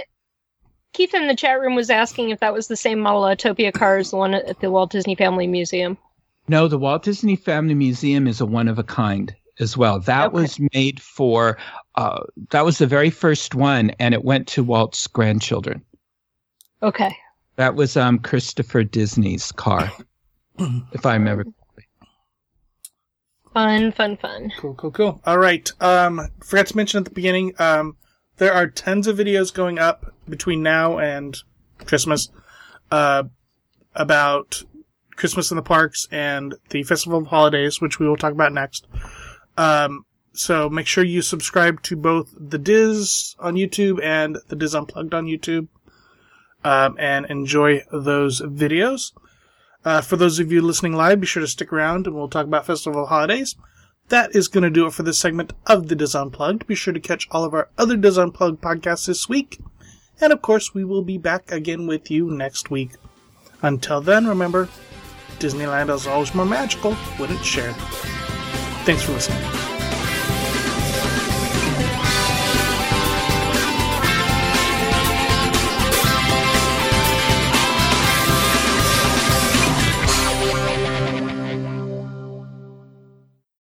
[0.93, 3.73] Keith in the chat room was asking if that was the same model of Autopia
[3.73, 5.97] car as the one at the Walt Disney Family Museum.
[6.49, 10.01] No, the Walt Disney Family Museum is a one of a kind as well.
[10.01, 10.35] That Okay.
[10.43, 11.57] was made for,
[11.95, 15.83] uh, that was the very first one, and it went to Walt's grandchildren.
[16.83, 17.17] Okay.
[17.57, 19.91] That was um, Christopher Disney's car,
[20.93, 21.45] if I remember.
[23.53, 24.53] Fun, fun, fun.
[24.59, 25.21] Cool, cool, cool.
[25.27, 25.71] All right.
[25.81, 27.55] Um, forgot to mention at the beginning.
[27.59, 27.97] Um,
[28.39, 31.37] there are tons of videos going up between now and
[31.85, 32.31] Christmas,
[32.91, 33.25] uh,
[33.95, 34.63] about
[35.17, 38.87] Christmas in the parks and the Festival of Holidays, which we will talk about next.
[39.57, 44.75] Um, so make sure you subscribe to both the DIS on YouTube and the DIS
[44.75, 45.69] Unplugged on YouTube,
[46.65, 49.13] um, and enjoy those videos.
[49.85, 52.47] Uh, for those of you listening live, be sure to stick around and we'll talk
[52.47, 53.57] about Festival Holidays.
[54.09, 56.67] That is going to do it for this segment of the DIS Unplugged.
[56.67, 59.59] Be sure to catch all of our other DIS Unplugged podcasts this week.
[60.21, 62.93] And of course, we will be back again with you next week.
[63.63, 64.69] Until then, remember,
[65.39, 67.75] Disneyland is always more magical when it's shared.
[68.85, 69.72] Thanks for listening.